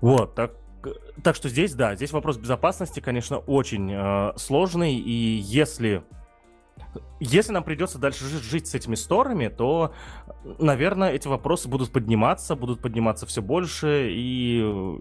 [0.00, 0.52] Вот, так,
[1.22, 4.94] так что здесь, да, здесь вопрос безопасности, конечно, очень э, сложный.
[4.94, 6.04] И если
[7.20, 9.92] если нам придется дальше жить с этими сторами, то,
[10.58, 14.58] наверное, эти вопросы будут подниматься, будут подниматься все больше, и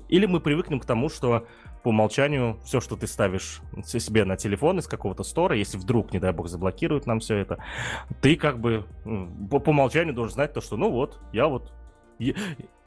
[0.09, 1.47] или мы привыкнем к тому, что
[1.87, 6.19] по умолчанию все, что ты ставишь себе на телефон из какого-то стора, если вдруг, не
[6.19, 7.63] дай бог, заблокируют нам все это,
[8.19, 8.85] ты как бы
[9.49, 11.71] по, по умолчанию должен знать то, что ну вот, я вот,
[12.19, 12.33] я,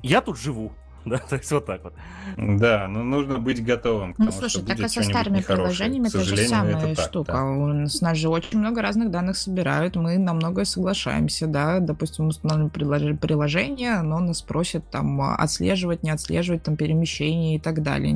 [0.03, 0.75] я тут живу,
[1.11, 1.95] Да, то есть вот так вот.
[2.37, 4.15] Да, но ну, нужно быть готовым.
[4.19, 7.33] Ну, слушай, так и со старыми приложениями та же самая это штука.
[7.33, 7.51] Так, да.
[7.51, 11.81] У нас же очень много разных данных собирают, мы на многое соглашаемся, да.
[11.81, 18.15] Допустим, установим приложение, но нас просят там отслеживать, не отслеживать там перемещение и так далее.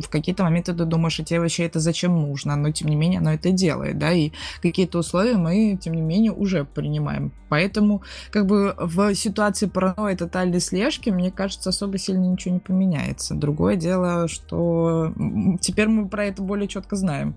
[0.00, 3.20] В какие-то моменты ты думаешь, а тебе вообще это зачем нужно, но тем не менее
[3.20, 7.32] оно это делает, да, и какие-то условия мы, тем не менее, уже принимаем.
[7.48, 13.34] Поэтому, как бы в ситуации паранойи тотальной слежки, мне кажется, особо сильно ничего не поменяется.
[13.34, 15.12] Другое дело, что
[15.60, 17.36] теперь мы про это более четко знаем.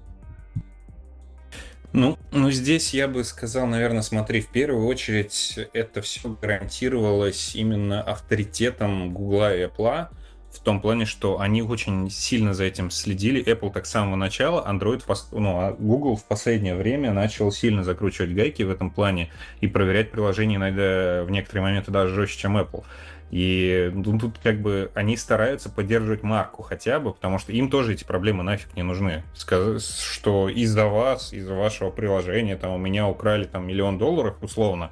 [1.93, 8.01] Ну, ну, здесь я бы сказал, наверное, смотри, в первую очередь это все гарантировалось именно
[8.01, 10.09] авторитетом Гугла и Apple,
[10.51, 13.43] в том плане, что они очень сильно за этим следили.
[13.43, 18.33] Apple так с самого начала, Android, ну, а Google в последнее время начал сильно закручивать
[18.33, 19.31] гайки в этом плане
[19.61, 22.83] и проверять приложения иногда в некоторые моменты даже жестче, чем Apple.
[23.30, 27.93] И ну, тут как бы они стараются поддерживать марку хотя бы, потому что им тоже
[27.93, 29.23] эти проблемы нафиг не нужны.
[29.34, 34.91] Сказать, что из-за вас, из-за вашего приложения, там у меня украли там миллион долларов условно,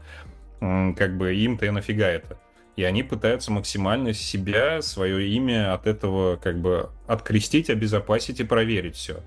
[0.60, 2.38] как бы им-то и нафига это.
[2.76, 8.98] И они пытаются максимально себя, свое имя от этого как бы открестить, обезопасить и проверить
[8.98, 9.22] все.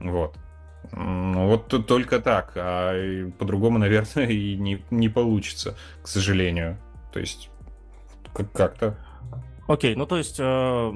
[0.00, 0.34] Вот.
[0.92, 6.78] Ну, вот только так, а по-другому, наверное, и не, не получится, к сожалению.
[7.12, 7.50] То есть
[8.44, 8.96] как-то.
[9.68, 10.92] Окей, ну то есть, э,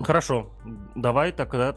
[0.00, 0.50] хорошо,
[0.94, 1.76] давай тогда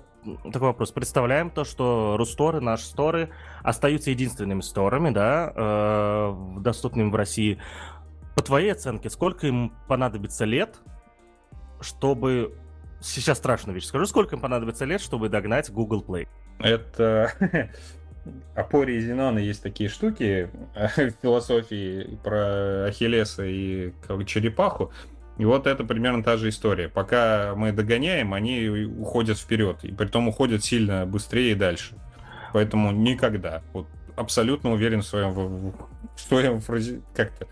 [0.51, 0.91] такой вопрос.
[0.91, 3.29] Представляем то, что Русторы, наши сторы,
[3.61, 7.59] остаются единственными сторами, да, э, доступными в России.
[8.35, 10.77] По твоей оценке, сколько им понадобится лет,
[11.81, 12.57] чтобы...
[13.01, 14.05] Сейчас страшную вещь скажу.
[14.05, 16.27] Сколько им понадобится лет, чтобы догнать Google Play?
[16.59, 17.33] Это...
[18.55, 23.93] Апори и Зенона есть такие штуки в философии про Ахиллеса и
[24.25, 24.91] черепаху.
[25.37, 26.89] И вот это примерно та же история.
[26.89, 29.83] Пока мы догоняем, они уходят вперед.
[29.83, 31.95] И при том уходят сильно быстрее и дальше.
[32.53, 33.63] Поэтому никогда.
[33.73, 35.73] Вот абсолютно уверен в своем, в
[36.15, 36.61] своем
[37.15, 37.47] как-то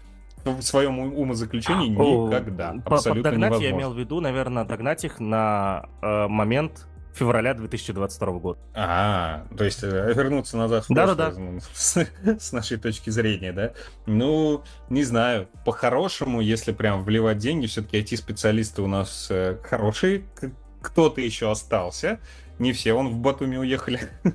[0.45, 2.75] в своем умозаключении никогда.
[2.85, 3.63] По, абсолютно догнать невозможно.
[3.63, 8.59] я имел в виду, наверное, догнать их на э, момент февраля 2022 года.
[8.73, 11.33] А, то есть э, вернуться назад в да, да, да.
[11.73, 12.07] С,
[12.39, 13.73] с нашей точки зрения, да?
[14.05, 15.47] Ну, не знаю.
[15.65, 20.23] По-хорошему, если прям вливать деньги, все-таки IT-специалисты у нас э, хорошие,
[20.81, 22.19] кто-то еще остался.
[22.59, 24.01] Не все, он в Батуми уехали.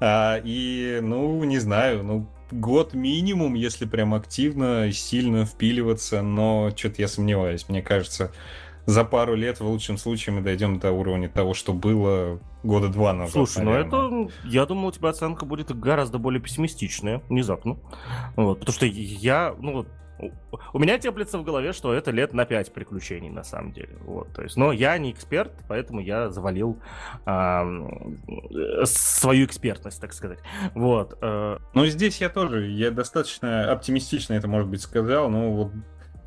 [0.00, 7.02] а, и, ну, не знаю, ну, год минимум, если прям активно, сильно впиливаться, но что-то
[7.02, 7.68] я сомневаюсь.
[7.68, 8.30] Мне кажется,
[8.86, 13.12] за пару лет в лучшем случае мы дойдем до уровня того, что было года два
[13.12, 13.32] назад.
[13.32, 14.00] Слушай, ну наверное.
[14.00, 17.78] ну это, я думал, у тебя оценка будет гораздо более пессимистичная, внезапно.
[18.36, 19.86] Вот, потому что я, ну,
[20.72, 23.96] у меня теплится в голове, что это лет на 5 приключений, на самом деле.
[24.00, 26.78] Вот, то есть, но я не эксперт, поэтому я завалил
[27.26, 30.38] э, свою экспертность, так сказать.
[30.74, 31.18] Вот.
[31.20, 31.58] Э...
[31.74, 35.72] Ну, здесь я тоже, я достаточно оптимистично это, может быть, сказал, но вот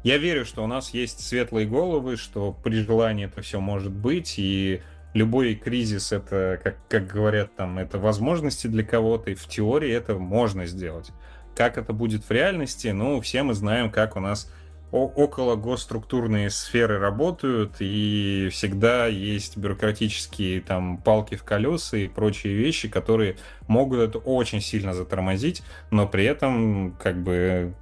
[0.05, 4.35] я верю, что у нас есть светлые головы, что при желании это все может быть,
[4.37, 4.83] и
[5.15, 10.13] любой кризис это, как, как говорят там, это возможности для кого-то, и в теории это
[10.13, 11.09] можно сделать.
[11.55, 14.53] Как это будет в реальности, ну, все мы знаем, как у нас
[14.91, 22.89] около госструктурные сферы работают, и всегда есть бюрократические там палки в колеса и прочие вещи,
[22.89, 23.37] которые
[23.67, 27.73] могут это очень сильно затормозить, но при этом как бы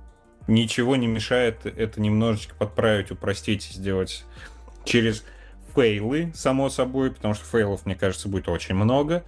[0.48, 4.26] ничего не мешает это немножечко подправить, упростить, сделать
[4.84, 5.24] через
[5.76, 9.24] фейлы, само собой, потому что фейлов, мне кажется, будет очень много,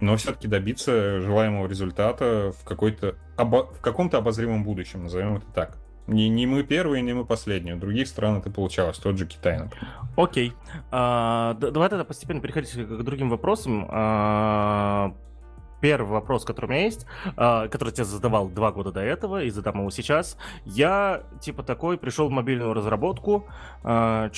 [0.00, 5.78] но все-таки добиться желаемого результата в, какой-то, обо, в каком-то обозримом будущем, назовем это так.
[6.06, 7.76] Не, не мы первые, не мы последние.
[7.76, 9.88] У других стран это получалось, тот же Китай, например.
[10.16, 10.52] Окей.
[10.90, 13.86] А, давай тогда постепенно переходить к другим вопросам.
[13.88, 15.14] А,
[15.84, 17.04] первый вопрос, который у меня есть,
[17.36, 20.38] э, который я тебе задавал два года до этого и задам его сейчас.
[20.64, 23.46] Я, типа, такой, пришел в мобильную разработку.
[23.82, 24.30] Э,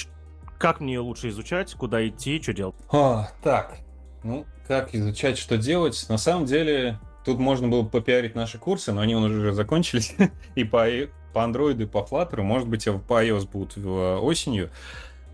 [0.58, 2.74] как мне лучше изучать, куда идти, что делать?
[2.90, 3.78] О, так,
[4.24, 6.04] ну, как изучать, что делать?
[6.08, 10.16] На самом деле, тут можно было попиарить наши курсы, но они уже закончились.
[10.56, 10.84] и по,
[11.32, 14.70] по Android, и по Flutter, может быть, по iOS будут осенью.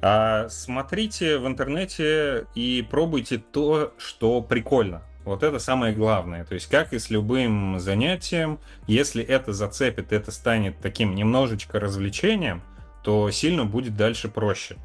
[0.03, 5.05] А смотрите в интернете и пробуйте то, что прикольно.
[5.25, 6.45] Вот это самое главное.
[6.45, 12.63] То есть, как и с любым занятием, если это зацепит, это станет таким немножечко развлечением,
[13.05, 14.77] то сильно будет дальше проще.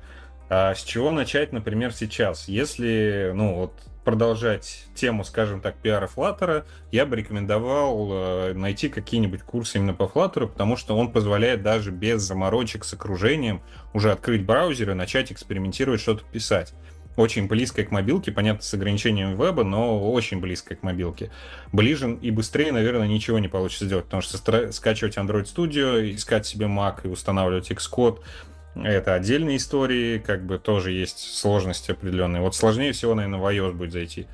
[0.50, 2.48] А с чего начать, например, сейчас?
[2.48, 3.74] Если, ну, вот
[4.08, 6.64] продолжать тему, скажем так, пиара Flutter,
[6.94, 11.92] я бы рекомендовал э, найти какие-нибудь курсы именно по Flutter, потому что он позволяет даже
[11.92, 13.62] без заморочек с окружением
[13.94, 16.74] уже открыть браузер и начать экспериментировать, что-то писать.
[17.18, 21.32] Очень близкое к мобилке, понятно, с ограничением веба, но очень близкое к мобилке.
[21.74, 26.68] Ближе и быстрее, наверное, ничего не получится сделать, потому что скачивать Android Studio, искать себе
[26.68, 28.20] Mac и устанавливать Xcode—
[28.84, 32.42] это отдельные истории, как бы тоже есть сложности определенные.
[32.42, 34.28] Вот сложнее всего, наверное, в iOS будет зайти.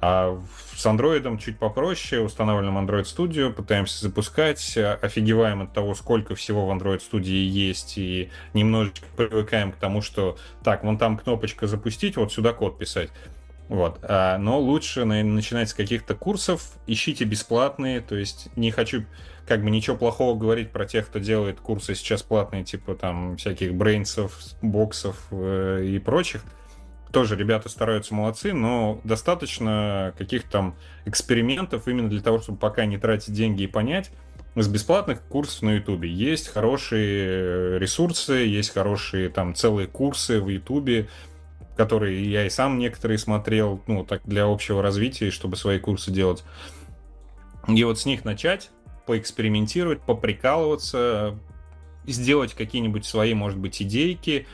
[0.00, 0.40] А
[0.76, 6.70] с Android чуть попроще, устанавливаем Android Studio, пытаемся запускать, офигеваем от того, сколько всего в
[6.70, 12.32] Android Studio есть, и немножечко привыкаем к тому, что так, вон там кнопочка запустить, вот
[12.32, 13.10] сюда код писать.
[13.68, 13.98] Вот.
[14.02, 19.04] А, но лучше начинать с каких-то курсов, ищите бесплатные, то есть не хочу
[19.46, 23.74] как бы ничего плохого говорить про тех, кто делает курсы сейчас платные, типа там всяких
[23.74, 26.44] брейнсов, боксов э, и прочих.
[27.12, 32.98] Тоже ребята стараются молодцы, но достаточно каких-то там экспериментов именно для того, чтобы пока не
[32.98, 34.10] тратить деньги и понять.
[34.54, 41.08] С бесплатных курсов на Ютубе есть хорошие ресурсы, есть хорошие там целые курсы в Ютубе,
[41.76, 46.42] которые я и сам некоторые смотрел, ну, так для общего развития, чтобы свои курсы делать.
[47.68, 48.70] И вот с них начать,
[49.06, 51.38] поэкспериментировать, поприкалываться,
[52.06, 54.46] сделать какие-нибудь свои, может быть, идейки,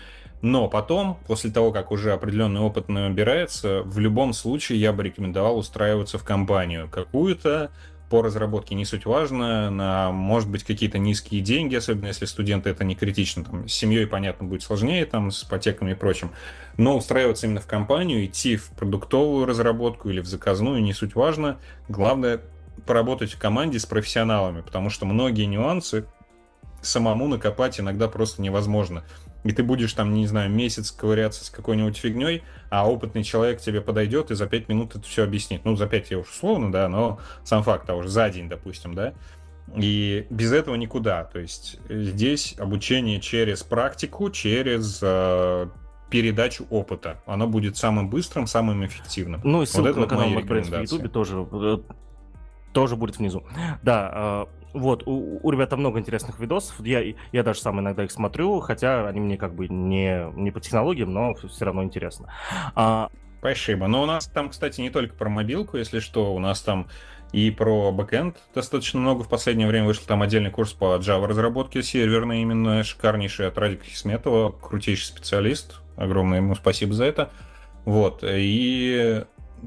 [0.45, 5.57] но потом, после того, как уже определенный опыт набирается, в любом случае я бы рекомендовал
[5.57, 6.87] устраиваться в компанию.
[6.91, 7.71] Какую-то,
[8.11, 12.85] по разработке не суть важно, на, может быть, какие-то низкие деньги, особенно если студенты это
[12.85, 16.31] не критично, там, с семьей, понятно, будет сложнее, там, с ипотеками и прочим,
[16.77, 21.57] но устраиваться именно в компанию, идти в продуктовую разработку или в заказную, не суть важно,
[21.89, 22.43] главное
[22.87, 26.05] поработать в команде с профессионалами, потому что многие нюансы
[26.83, 29.05] самому накопать иногда просто невозможно.
[29.45, 33.81] И ты будешь там, не знаю, месяц ковыряться с какой-нибудь фигней, а опытный человек тебе
[33.81, 35.65] подойдет и за пять минут это все объяснит.
[35.65, 38.95] Ну, за пять я уж условно, да, но сам факт, а уж за день, допустим,
[38.95, 39.13] да.
[39.77, 41.25] И без этого никуда.
[41.25, 45.67] То есть здесь обучение через практику, через э,
[46.11, 47.21] передачу опыта.
[47.27, 49.41] Оно будет самым быстрым, самым эффективным.
[49.45, 51.79] Ну и ссылка вот на канал MacBrains в Ютубе тоже э,
[52.73, 53.45] тоже будет внизу.
[53.83, 56.85] Да, э, вот, у, у ребят много интересных видосов.
[56.85, 60.61] Я, я даже сам иногда их смотрю, хотя они мне как бы не, не по
[60.61, 62.33] технологиям, но все равно интересно.
[62.75, 63.09] А...
[63.39, 63.89] Спасибо.
[63.89, 66.89] Но у нас там, кстати, не только про мобилку, если что, у нас там
[67.31, 69.23] и про бэкэнд достаточно много.
[69.23, 73.85] В последнее время вышел там отдельный курс по Java разработке серверной, именно шикарнейший от Радика
[73.85, 75.81] Хисметова, крутейший специалист.
[75.97, 77.31] Огромное ему спасибо за это.
[77.85, 78.21] Вот.
[78.27, 79.25] И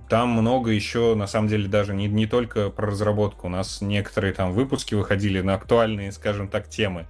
[0.09, 3.47] там много еще, на самом деле, даже не, не только про разработку.
[3.47, 7.07] У нас некоторые там выпуски выходили на актуальные, скажем так, темы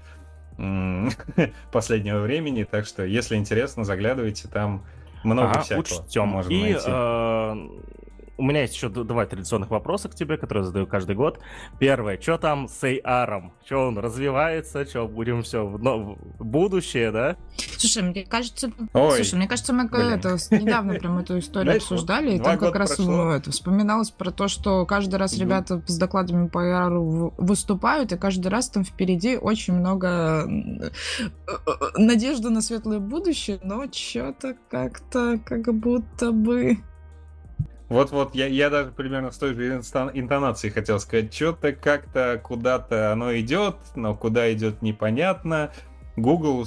[1.71, 2.63] последнего времени.
[2.63, 4.85] Так что, если интересно, заглядывайте, там
[5.23, 6.27] много ага, всякого учтем.
[6.27, 6.85] можно И, найти.
[6.87, 7.55] Э,
[8.37, 11.39] у меня есть еще два традиционных вопроса к тебе, которые задаю каждый год.
[11.79, 13.51] Первое, что там с AR?
[13.65, 14.85] Что он развивается?
[14.85, 17.37] Что будем все в, но, в будущее, да?
[17.77, 22.39] Слушай, мне кажется, Ой, слушай, мне кажется, мы это, недавно прям эту историю обсуждали, и
[22.39, 27.33] там как раз это, вспоминалось про то, что каждый раз ребята с докладами по AR
[27.37, 30.89] выступают, и каждый раз там впереди очень много э,
[31.47, 36.77] э, надежды на светлое будущее, но что-то как-то как будто бы
[37.89, 43.35] вот-вот, я, я даже примерно с той же интонацией хотел сказать, что-то как-то куда-то оно
[43.37, 45.71] идет, но куда идет непонятно.
[46.17, 46.65] Google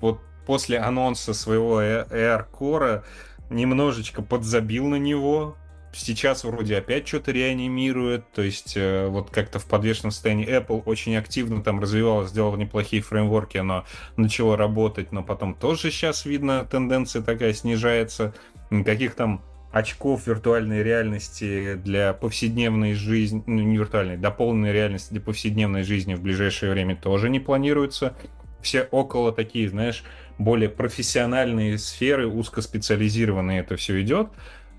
[0.00, 3.02] вот после анонса своего Air Core
[3.50, 5.56] немножечко подзабил на него.
[5.94, 11.14] Сейчас вроде опять что-то реанимирует, то есть э, вот как-то в подвешенном состоянии Apple очень
[11.16, 13.84] активно там развивалось, сделал неплохие фреймворки, оно
[14.16, 18.32] начало работать, но потом тоже сейчас видно тенденция такая снижается.
[18.70, 19.42] Никаких там
[19.72, 26.22] очков виртуальной реальности для повседневной жизни, ну не виртуальной, дополненной реальности для повседневной жизни в
[26.22, 28.14] ближайшее время тоже не планируется.
[28.60, 30.04] Все около такие, знаешь,
[30.38, 34.28] более профессиональные сферы, узкоспециализированные это все идет.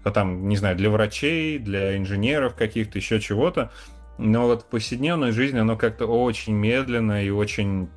[0.03, 3.71] А там, не знаю, для врачей, для инженеров каких-то, еще чего-то.
[4.17, 7.89] Но вот повседневная жизнь, оно как-то очень медленно и очень,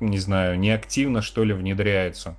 [0.00, 2.36] не знаю, неактивно, что ли, внедряется.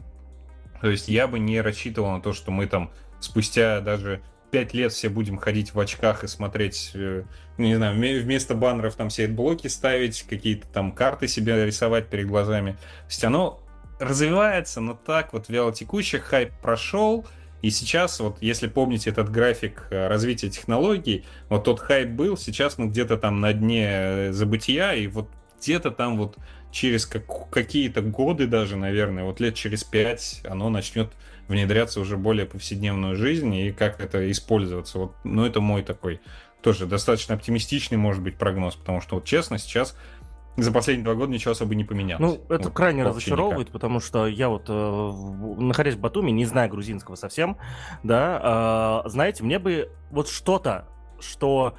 [0.81, 2.91] То есть я бы не рассчитывал на то, что мы там
[3.23, 4.21] спустя даже
[4.51, 7.23] пять лет все будем ходить в очках и смотреть, э,
[7.57, 12.73] не знаю, вместо баннеров там все блоки ставить, какие-то там карты себе рисовать перед глазами.
[12.73, 13.59] То есть оно
[13.99, 17.25] развивается, но так вот вяло текущий хайп прошел,
[17.63, 22.77] и сейчас, вот если помните этот график э, развития технологий, вот тот хайп был, сейчас
[22.77, 26.37] мы где-то там на дне э, забытия, и вот где-то там вот
[26.71, 31.13] через как, какие-то годы даже, наверное, вот лет через пять оно начнет
[31.47, 34.97] внедряться уже более повседневную жизнь и как это использоваться.
[34.97, 36.21] Вот, ну, это мой такой
[36.61, 39.95] тоже достаточно оптимистичный, может быть, прогноз, потому что, вот честно, сейчас
[40.55, 42.21] за последние два года ничего особо не поменялось.
[42.21, 43.73] Ну, это вот, крайне разочаровывает, никак.
[43.73, 45.11] потому что я вот, э,
[45.57, 47.57] находясь в Батуми, не знаю грузинского совсем,
[48.03, 50.87] да, э, знаете, мне бы вот что-то,
[51.19, 51.75] что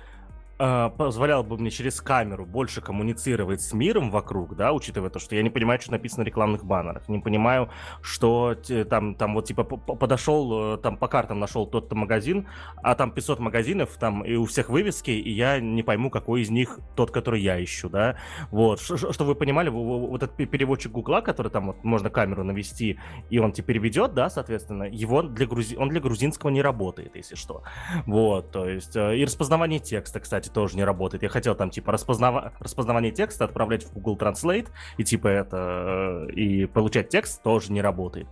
[0.59, 5.35] э, позволял бы мне через камеру больше коммуницировать с миром вокруг, да, учитывая то, что
[5.35, 7.71] я не понимаю, что написано на рекламных баннерах, не понимаю,
[8.03, 8.55] что
[8.89, 12.49] там, там вот типа подошел, э, там по картам нашел тот-то магазин,
[12.83, 16.51] а там 500 магазинов, там и у всех вывески, и я не пойму, какой из
[16.51, 18.17] них тот, который я ищу, да,
[18.51, 22.99] вот, что вы понимали, вот этот переводчик Гугла, который там вот можно камеру навести,
[23.31, 25.77] и он тебе переведет, да, соответственно, его для грузи...
[25.77, 27.63] он для грузинского не работает, если что,
[28.07, 31.23] вот, то есть, э, и распознавание текста, кстати, кстати, тоже не работает.
[31.23, 32.53] Я хотел там, типа, распознава...
[32.61, 36.27] распознавание текста отправлять в Google Translate, и, типа, это...
[36.33, 38.27] и получать текст тоже не работает.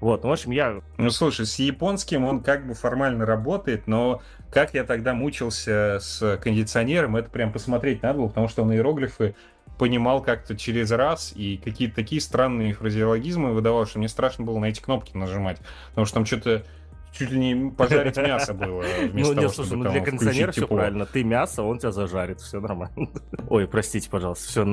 [0.00, 0.80] Вот, ну, в общем, я...
[0.96, 6.38] Ну, слушай, с японским он как бы формально работает, но как я тогда мучился с
[6.38, 9.34] кондиционером, это прям посмотреть надо было, потому что он иероглифы
[9.78, 14.66] понимал как-то через раз, и какие-то такие странные фразеологизмы выдавал, что мне страшно было на
[14.66, 15.58] эти кнопки нажимать,
[15.90, 16.64] потому что там что-то
[17.12, 18.84] чуть ли не пожарить мясо было.
[19.12, 21.06] Ну, нет, слушай, ну для кондиционера все правильно.
[21.06, 23.08] Ты мясо, он тебя зажарит, все нормально.
[23.48, 24.64] Ой, простите, пожалуйста, все,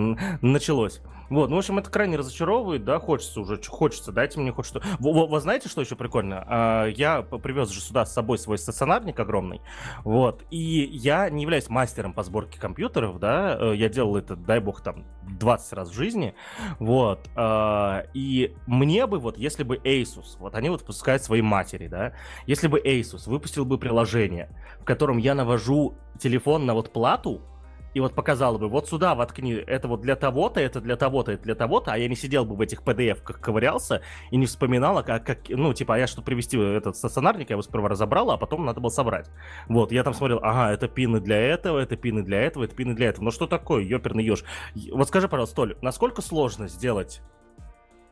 [0.42, 1.02] началось.
[1.30, 4.82] Вот, ну, в общем, это крайне разочаровывает, да, хочется уже, хочется, дайте мне хоть что.
[5.00, 6.46] Вы, знаете, что еще прикольно?
[6.48, 9.62] А, я привез же сюда с собой свой стационарник огромный,
[10.04, 14.60] вот, и я не являюсь мастером по сборке компьютеров, да, э, я делал это, дай
[14.60, 16.36] бог, там, 20 раз в жизни,
[16.80, 21.88] вот, а, и мне бы, вот, если бы Asus, вот, они вот выпускают свои матери,
[21.88, 22.14] да,
[22.46, 24.50] если бы Asus выпустил бы приложение,
[24.80, 27.42] в котором я навожу телефон на вот плату,
[27.96, 31.44] и вот показала бы, вот сюда воткни, это вот для того-то, это для того-то, это
[31.44, 35.26] для того-то, а я не сидел бы в этих PDF-ках, ковырялся и не вспоминал, как,
[35.26, 38.66] как ну, типа, а я что привести этот стационарник, я его сперва разобрал, а потом
[38.66, 39.30] надо было собрать.
[39.70, 42.96] Вот, я там смотрел, ага, это пины для этого, это пины для этого, это пины
[42.96, 43.24] для этого.
[43.24, 44.44] Ну что такое, ёперный ёж?
[44.92, 47.22] Вот скажи, пожалуйста, Толь, насколько сложно сделать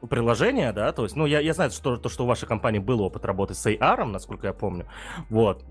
[0.10, 3.02] приложение, да, то есть, ну, я, я знаю, что, то, что у вашей компании был
[3.02, 4.88] опыт работы с AR, насколько я помню,
[5.30, 5.66] вот,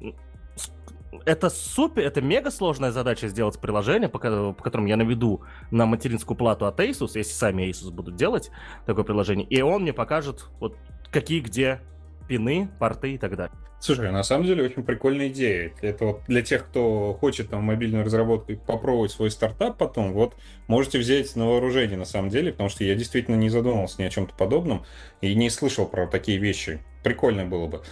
[1.25, 6.37] это супер, это мега сложная задача сделать приложение, по, по которому я наведу на материнскую
[6.37, 8.51] плату от Asus, если сами Asus будут делать
[8.87, 10.77] такое приложение, и он мне покажет, вот
[11.11, 11.81] какие где
[12.29, 13.57] пины, порты и так далее.
[13.83, 15.73] Слушай, на самом деле очень прикольная идея.
[15.81, 20.37] Это вот для тех, кто хочет там мобильную разработку и попробовать свой стартап потом, вот
[20.69, 24.11] можете взять на вооружение на самом деле, потому что я действительно не задумывался ни о
[24.11, 24.85] чем-то подобном
[25.21, 26.81] и не слышал про такие вещи.
[27.03, 27.83] Прикольно было бы.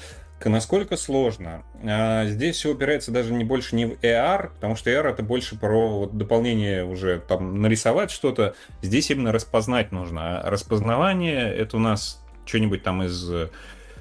[0.45, 1.62] Насколько сложно?
[1.84, 5.59] А, здесь все упирается даже не больше не в AR, потому что AR это больше
[5.59, 8.55] про вот дополнение уже там нарисовать что-то.
[8.82, 10.41] Здесь именно распознать нужно.
[10.41, 13.30] А распознавание это у нас что-нибудь там из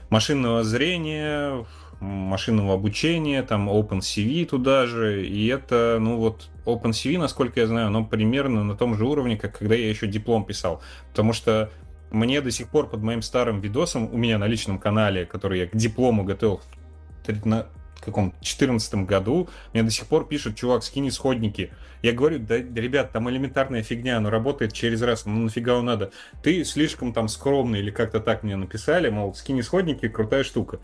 [0.09, 1.65] машинного зрения,
[1.99, 8.05] машинного обучения, там OpenCV туда же, и это, ну вот, OpenCV, насколько я знаю, оно
[8.05, 11.69] примерно на том же уровне, как когда я еще диплом писал, потому что
[12.11, 15.67] мне до сих пор под моим старым видосом, у меня на личном канале, который я
[15.67, 16.61] к диплому готовил
[17.45, 17.67] на
[18.01, 21.71] каком 14 году, мне до сих пор пишут, чувак, скинь исходники.
[22.01, 26.11] Я говорю, да, ребят, там элементарная фигня, оно работает через раз, ну нафига он надо?
[26.41, 30.79] Ты слишком там скромный или как-то так мне написали, мол, скинь исходники, крутая штука.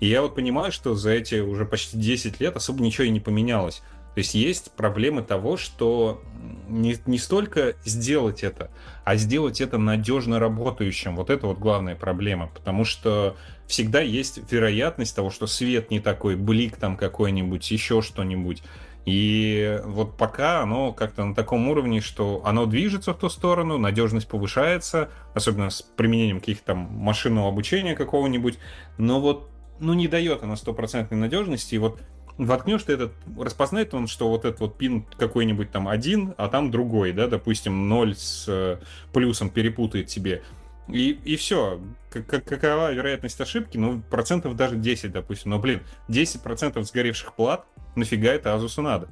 [0.00, 3.20] И я вот понимаю, что за эти уже почти 10 лет особо ничего и не
[3.20, 3.82] поменялось.
[4.18, 6.24] То есть есть проблемы того, что
[6.68, 8.68] не, не столько сделать это,
[9.04, 11.14] а сделать это надежно работающим.
[11.14, 13.36] Вот это вот главная проблема, потому что
[13.68, 18.64] всегда есть вероятность того, что свет не такой, блик там какой-нибудь, еще что-нибудь.
[19.06, 24.26] И вот пока оно как-то на таком уровне, что оно движется в ту сторону, надежность
[24.26, 28.58] повышается, особенно с применением каких-то там машинного обучения какого-нибудь,
[28.96, 29.48] но вот
[29.78, 31.76] ну, не дает оно стопроцентной надежности.
[31.76, 32.00] И вот
[32.38, 36.70] воткнешь ты этот, распознает он, что вот этот вот пин какой-нибудь там один, а там
[36.70, 38.78] другой, да, допустим, 0 с э,
[39.12, 40.42] плюсом перепутает тебе.
[40.88, 41.80] И, и все.
[42.10, 43.76] Как, какова вероятность ошибки?
[43.76, 45.50] Ну, процентов даже 10, допустим.
[45.50, 49.08] Но, блин, 10% сгоревших плат, нафига это Азусу надо?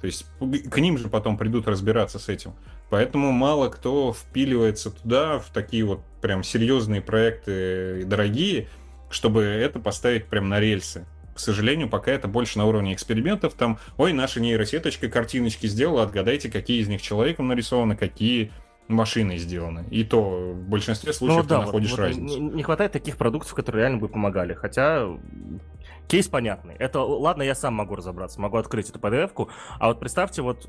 [0.00, 0.26] То есть
[0.70, 2.54] к ним же потом придут разбираться с этим.
[2.90, 8.68] Поэтому мало кто впиливается туда, в такие вот прям серьезные проекты дорогие,
[9.08, 11.06] чтобы это поставить прям на рельсы.
[11.36, 13.54] К сожалению, пока это больше на уровне экспериментов.
[13.54, 18.52] Там, ой, наша нейросеточка картиночки сделала, отгадайте, какие из них человеком нарисованы, какие
[18.88, 19.84] машиной сделаны.
[19.90, 22.40] И то в большинстве случаев ну, да, ты находишь вот, разницу.
[22.40, 24.54] Не хватает таких продуктов, которые реально бы помогали.
[24.54, 25.06] Хотя
[26.08, 26.74] кейс понятный.
[26.78, 30.68] Это, ладно, я сам могу разобраться, могу открыть эту PDF-ку, а вот представьте, вот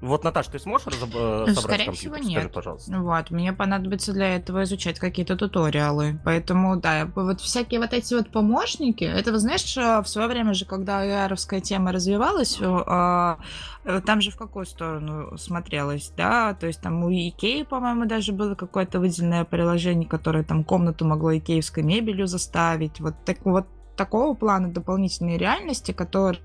[0.00, 1.10] вот, Наташа, ты сможешь разоб...
[1.14, 1.94] Э, собрать Скорее компьютер?
[1.94, 2.40] всего, нет.
[2.40, 2.98] Скажи, пожалуйста.
[2.98, 6.18] Вот, мне понадобится для этого изучать какие-то туториалы.
[6.24, 10.64] Поэтому, да, вот всякие вот эти вот помощники, это, вы знаешь, в свое время же,
[10.64, 13.38] когда AR тема развивалась, а,
[13.84, 16.54] э, там же в какую сторону смотрелось, да?
[16.54, 21.36] То есть там у Икеи, по-моему, даже было какое-то выделенное приложение, которое там комнату могло
[21.36, 23.00] икеевской мебелью заставить.
[23.00, 26.40] Вот, так, вот такого плана дополнительной реальности, которые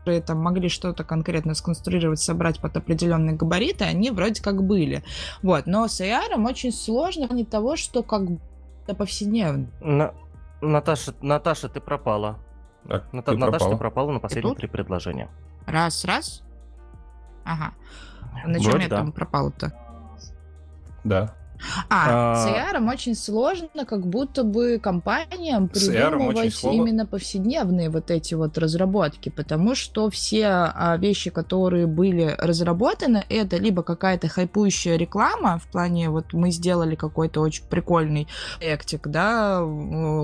[0.00, 5.04] которые там могли что-то конкретно сконструировать, собрать под определенные габариты, они вроде как были.
[5.42, 5.66] Вот.
[5.66, 8.22] Но с AR очень сложно не того, что как
[8.84, 9.66] это повседневно.
[9.80, 10.14] На...
[10.62, 12.38] Наташа, Наташа, ты пропала.
[12.88, 13.32] Так, Ната...
[13.32, 13.72] ты Наташа, пропала.
[13.72, 15.28] ты пропала на последние три предложения.
[15.66, 16.42] Раз, раз.
[17.44, 17.72] Ага.
[18.46, 18.96] На чем я да.
[18.98, 19.72] там пропала-то?
[21.04, 21.34] Да.
[21.88, 28.58] А, с AR очень сложно, как будто бы компаниям придумывать именно повседневные вот эти вот
[28.58, 35.70] разработки, потому что все а, вещи, которые были разработаны, это либо какая-то хайпующая реклама, в
[35.70, 38.26] плане вот мы сделали какой-то очень прикольный
[38.58, 39.62] проектик, да,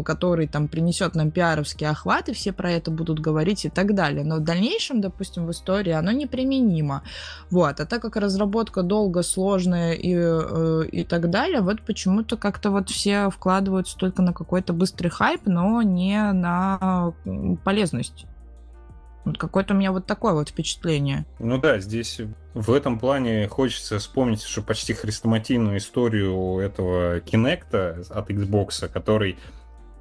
[0.04, 4.24] который там принесет нам пиаровский охват, и все про это будут говорить и так далее.
[4.24, 7.02] Но в дальнейшем, допустим, в истории оно неприменимо.
[7.50, 7.80] Вот.
[7.80, 12.90] А так как разработка долго, сложная и, э, и так далее, вот почему-то как-то вот
[12.90, 17.12] все вкладываются только на какой-то быстрый хайп, но не на
[17.64, 18.26] полезность.
[19.24, 21.26] Вот какое-то у меня вот такое вот впечатление.
[21.40, 22.20] Ну да, здесь
[22.54, 29.36] в этом плане хочется вспомнить что почти хрестоматийную историю этого Kinect от Xbox, который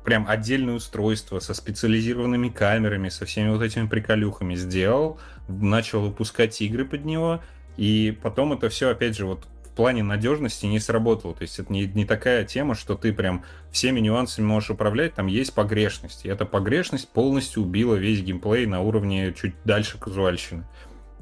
[0.03, 6.85] прям отдельное устройство со специализированными камерами, со всеми вот этими приколюхами сделал, начал выпускать игры
[6.85, 7.41] под него,
[7.77, 11.33] и потом это все, опять же, вот плане надежности не сработало.
[11.35, 15.27] То есть это не, не такая тема, что ты прям всеми нюансами можешь управлять, там
[15.27, 16.25] есть погрешность.
[16.25, 20.63] И эта погрешность полностью убила весь геймплей на уровне чуть дальше казуальщины.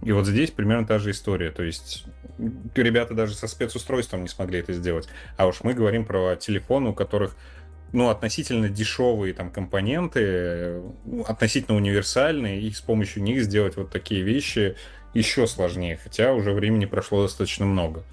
[0.01, 1.51] И вот здесь примерно та же история.
[1.51, 2.05] То есть
[2.75, 5.07] ребята даже со спецустройством не смогли это сделать.
[5.37, 7.35] А уж мы говорим про телефоны, у которых
[7.93, 10.81] ну, относительно дешевые там компоненты,
[11.27, 14.75] относительно универсальные, и с помощью них сделать вот такие вещи
[15.13, 18.03] еще сложнее, хотя уже времени прошло достаточно много.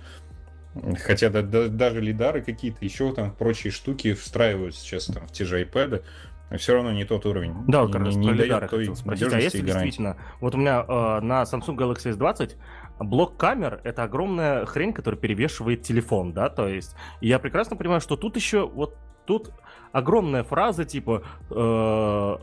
[1.05, 5.45] Хотя да, да, даже лидары какие-то, еще там прочие штуки встраивают сейчас там в те
[5.45, 6.05] же iPad,
[6.51, 7.55] но все равно не тот уровень.
[7.67, 9.33] Да, как раз не, не дает той спросить.
[9.33, 12.57] А если действительно, вот у меня э, на Samsung Galaxy S20
[13.01, 18.17] блок камер— это огромная хрень, которая перевешивает телефон, да, то есть я прекрасно понимаю, что
[18.17, 18.97] тут еще вот
[19.27, 19.53] тут
[19.93, 22.37] огромная фраза типа э,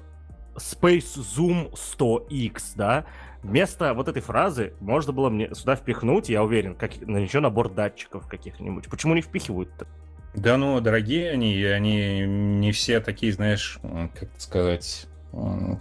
[0.58, 3.06] Space Zoom 100X, да,
[3.44, 8.28] Вместо вот этой фразы можно было мне сюда впихнуть, я уверен, как еще набор датчиков
[8.28, 8.90] каких-нибудь.
[8.90, 9.88] Почему не впихивают-то?
[10.34, 13.80] Да ну, дорогие они, они не все такие, знаешь,
[14.20, 15.08] как сказать,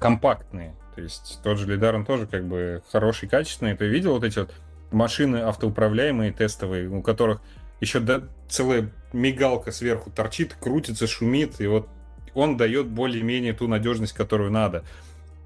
[0.01, 0.75] компактные.
[0.95, 3.77] То есть тот же Лидар, он тоже как бы хороший, качественный.
[3.77, 4.55] Ты видел вот эти вот
[4.91, 7.43] машины автоуправляемые, тестовые, у которых
[7.81, 11.89] еще да, целая мигалка сверху торчит, крутится, шумит, и вот
[12.35, 14.85] он дает более-менее ту надежность, которую надо.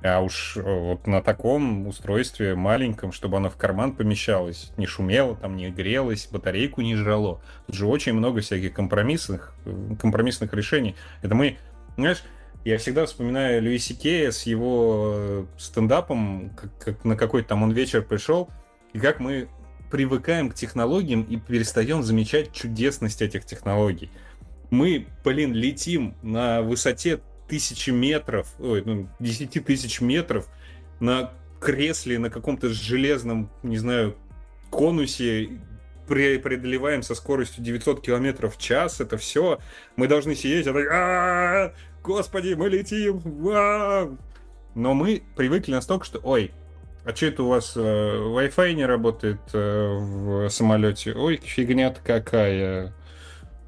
[0.02, 5.36] А уж э, вот на таком устройстве маленьком, чтобы оно в карман помещалось, не шумело,
[5.36, 7.42] там не грелось, батарейку не жрало.
[7.66, 10.96] Тут же очень много всяких компромиссных, э, компромиссных решений.
[11.20, 11.58] Это мы,
[11.96, 12.22] знаешь,
[12.64, 17.72] я всегда вспоминаю Льюиси Кея с его э, стендапом, как, как на какой-то там он
[17.72, 18.48] вечер пришел,
[18.94, 19.48] и как мы
[19.90, 24.10] привыкаем к технологиям и перестаем замечать чудесность этих технологий.
[24.70, 27.20] Мы, блин, летим на высоте
[27.50, 30.48] тысячи метров, ой, ну, 10 тысяч метров
[31.00, 34.16] на кресле, на каком-то железном, не знаю,
[34.70, 35.50] конусе,
[36.06, 39.58] преодолеваем со скоростью 900 километров в час, это все,
[39.96, 41.72] мы должны сидеть, а
[42.04, 43.20] господи, мы летим,
[44.74, 46.52] но мы привыкли настолько, что, ой,
[47.04, 51.14] а что это у вас э, Wi-Fi не работает э, в самолете?
[51.14, 52.92] Ой, фигня-то какая.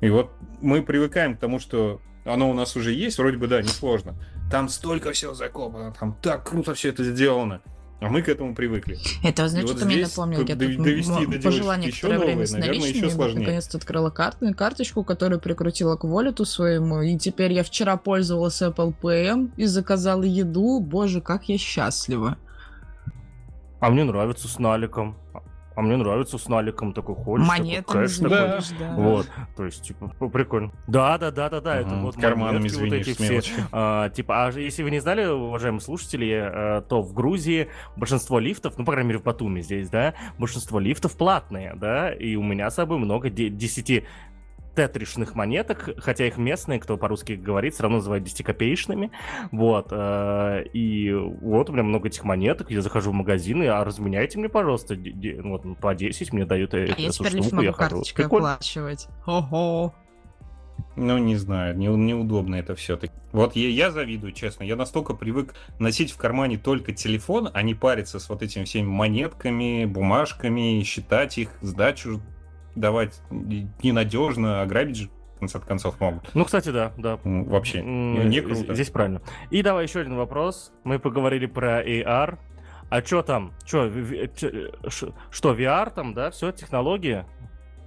[0.03, 0.31] И вот
[0.61, 4.15] мы привыкаем к тому, что оно у нас уже есть, вроде бы, да, несложно.
[4.51, 7.61] Там столько всего закопано, там так круто все это сделано.
[8.01, 8.99] А мы к этому привыкли.
[9.23, 10.41] Это, знаете, вот что мне напомнило?
[10.41, 16.03] Я тут довести, пожила некоторое время с наличными, наконец-то открыла карту, карточку, которую прикрутила к
[16.03, 20.81] волету своему, и теперь я вчера пользовалась Apple Pay и заказала еду.
[20.81, 22.39] Боже, как я счастлива.
[23.79, 25.17] А мне нравится с наликом.
[25.75, 27.47] А мне нравится с наликом такой ходишь.
[27.47, 28.61] Монетами такой, да.
[28.79, 28.95] да.
[28.97, 29.27] Вот,
[29.57, 30.73] то есть, типа, прикольно.
[30.87, 33.63] Да, да, да, да, да, это вот карманами монетки вот звенишь эти все.
[33.73, 38.75] А, типа, а если вы не знали, уважаемые слушатели, э, то в Грузии большинство лифтов,
[38.79, 42.71] ну, по крайней мере, в Батуми здесь, да, большинство лифтов платные, да, и у меня
[42.71, 44.05] с собой много де- 10
[44.75, 49.11] тетришных монеток, хотя их местные, кто по-русски говорит, все равно называют десятикопеечными,
[49.51, 53.85] вот, э, и вот у меня много этих монеток, я захожу в магазин, и а
[53.85, 54.97] разменяйте мне, пожалуйста,
[55.43, 57.73] вот, ну, по 10 мне дают э- А я эту штуку, я могу хожу.
[57.73, 58.55] карточкой Прикольно.
[58.55, 59.09] оплачивать.
[59.27, 59.95] Ого.
[60.95, 63.15] Ну, не знаю, не- неудобно это все-таки.
[63.33, 64.65] Вот я, я завидую, честно.
[64.65, 68.89] Я настолько привык носить в кармане только телефон, а не париться с вот этими всеми
[68.89, 72.21] монетками, бумажками, считать их, сдачу
[72.75, 76.35] давать ненадежно, ограбить же, в конце концов, могут.
[76.35, 78.75] Ну, кстати, да, да, Вообще, не, круто.
[78.75, 79.21] Здесь правильно.
[79.51, 80.73] И давай еще один вопрос.
[80.85, 82.39] Мы поговорили про AR.
[82.91, 83.53] А что там?
[83.65, 83.91] Ш-
[85.31, 86.31] что, VR там, да?
[86.31, 87.25] Все, технологии?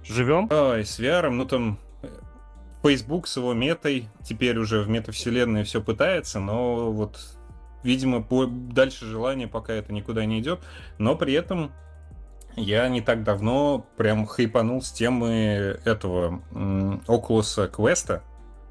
[0.04, 0.48] Живем?
[0.50, 1.78] Ой, с VR, ну там
[2.82, 7.18] Facebook с его метой теперь уже в метавселенной все пытается, но вот,
[7.82, 10.60] видимо, по- дальше желание пока это никуда не идет,
[10.98, 11.72] но при этом
[12.56, 18.20] я не так давно прям хайпанул с темы этого Oculus Quest,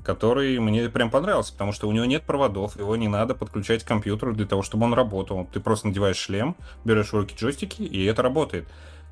[0.03, 3.87] который мне прям понравился, потому что у него нет проводов, его не надо подключать к
[3.87, 5.47] компьютеру для того, чтобы он работал.
[5.51, 8.67] Ты просто надеваешь шлем, берешь в руки джойстики, и это работает.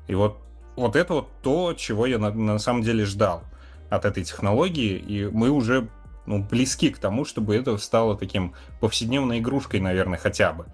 [0.06, 0.38] И вот,
[0.76, 3.42] вот это вот то, чего я на, на самом деле ждал
[3.90, 5.88] от этой технологии, и мы уже
[6.26, 10.66] ну, близки к тому, чтобы это стало таким повседневной игрушкой, наверное, хотя бы.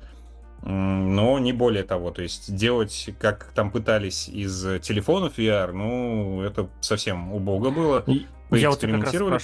[0.62, 6.68] Но не более того, то есть делать, как там пытались из телефонов VR, ну, это
[6.80, 8.04] совсем убого было.
[8.50, 8.88] Я вот да,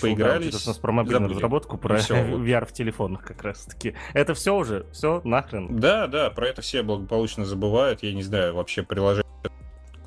[0.01, 1.37] поигрались, это у нас про мобильную забыли.
[1.37, 2.11] разработку, про вот.
[2.11, 3.95] VR в телефонах как раз таки.
[4.15, 4.87] Это все уже?
[4.93, 5.79] Все, нахрен?
[5.79, 8.03] Да, да, про это все благополучно забывают.
[8.03, 9.27] Я не знаю, вообще приложение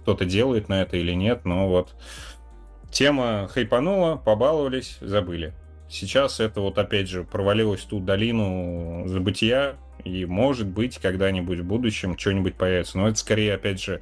[0.01, 1.95] кто-то делает на это или нет, но вот
[2.91, 5.53] тема хайпанула, побаловались, забыли.
[5.87, 11.65] Сейчас это вот опять же провалилось в ту долину забытия, и может быть когда-нибудь в
[11.65, 12.97] будущем что-нибудь появится.
[12.97, 14.01] Но это скорее, опять же,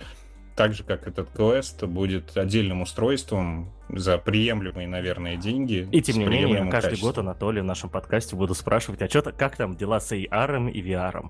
[0.56, 5.88] так же, как этот квест, будет отдельным устройством за приемлемые, наверное, деньги.
[5.92, 7.10] И тем не менее, каждый качеством.
[7.10, 10.82] год Анатолий в нашем подкасте буду спрашивать, а что как там дела с AR и
[10.82, 11.30] VR?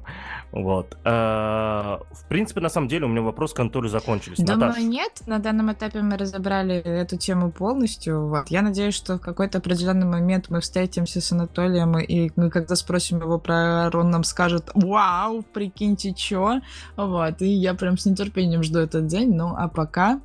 [0.52, 0.98] Вот.
[1.04, 4.38] А, В принципе, на самом деле, у меня вопрос к Анатолию закончились.
[4.38, 5.12] Думаю, Наташ, нет.
[5.26, 8.28] На данном этапе мы разобрали эту тему полностью.
[8.28, 8.50] Вот.
[8.50, 13.20] Я надеюсь, что в какой-то определенный момент мы встретимся с Анатолием, и мы когда спросим
[13.20, 16.60] его про AR, он нам скажет «Вау, прикиньте, чё?»
[16.96, 17.42] Вот.
[17.42, 19.34] И я прям с нетерпением жду этот день.
[19.36, 20.20] Ну, а пока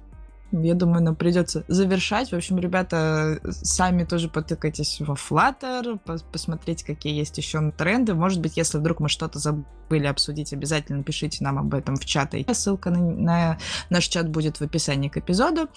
[0.52, 2.30] я думаю, нам придется завершать.
[2.30, 8.14] В общем, ребята, сами тоже потыкайтесь во Flutter, пос- посмотреть, какие есть еще тренды.
[8.14, 12.34] Может быть, если вдруг мы что-то забыли обсудить, обязательно пишите нам об этом в чат.
[12.34, 13.58] И ссылка на, на
[13.88, 15.68] наш чат будет в описании к эпизоду.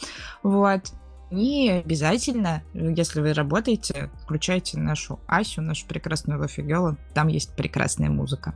[0.44, 0.92] Вот.
[1.32, 6.98] И обязательно, если вы работаете, включайте нашу Асю, нашу прекрасную Лофигела.
[7.14, 8.54] Там есть прекрасная музыка.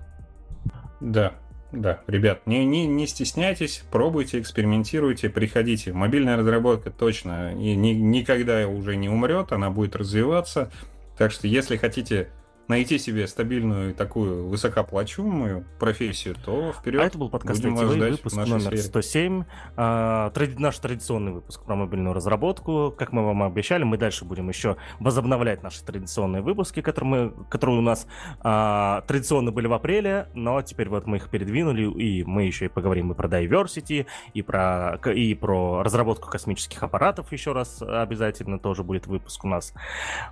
[0.99, 1.33] Да,
[1.71, 5.93] да, ребят, не, не, не стесняйтесь, пробуйте, экспериментируйте, приходите.
[5.93, 10.71] Мобильная разработка точно и ни- никогда уже не умрет, она будет развиваться.
[11.17, 12.29] Так что, если хотите
[12.69, 17.01] найти себе стабильную такую высокооплачиваемую профессию, то вперед.
[17.01, 18.77] А это был подкаст Будем вас ждать выпуск номер сфере.
[18.77, 19.43] 107.
[19.75, 22.93] А, тради- наш традиционный выпуск про мобильную разработку.
[22.95, 27.79] Как мы вам обещали, мы дальше будем еще возобновлять наши традиционные выпуски, которые, мы, которые
[27.79, 28.05] у нас
[28.41, 32.69] а, традиционно были в апреле, но теперь вот мы их передвинули, и мы еще и
[32.69, 34.05] поговорим и про diversity,
[34.35, 39.73] и про, и про разработку космических аппаратов еще раз обязательно тоже будет выпуск у нас.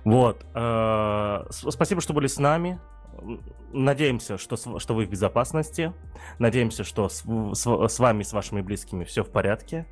[0.04, 0.46] Вот.
[0.54, 2.78] А, спасибо, что были с нами.
[3.72, 5.92] Надеемся, что, что вы в безопасности.
[6.38, 9.86] Надеемся, что с, с- с вами, с вашими близкими все в порядке.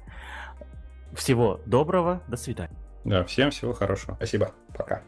[1.15, 2.23] Всего доброго.
[2.29, 2.77] До свидания.
[3.05, 4.15] Да, всем всего хорошего.
[4.17, 4.53] Спасибо.
[4.77, 5.03] Пока.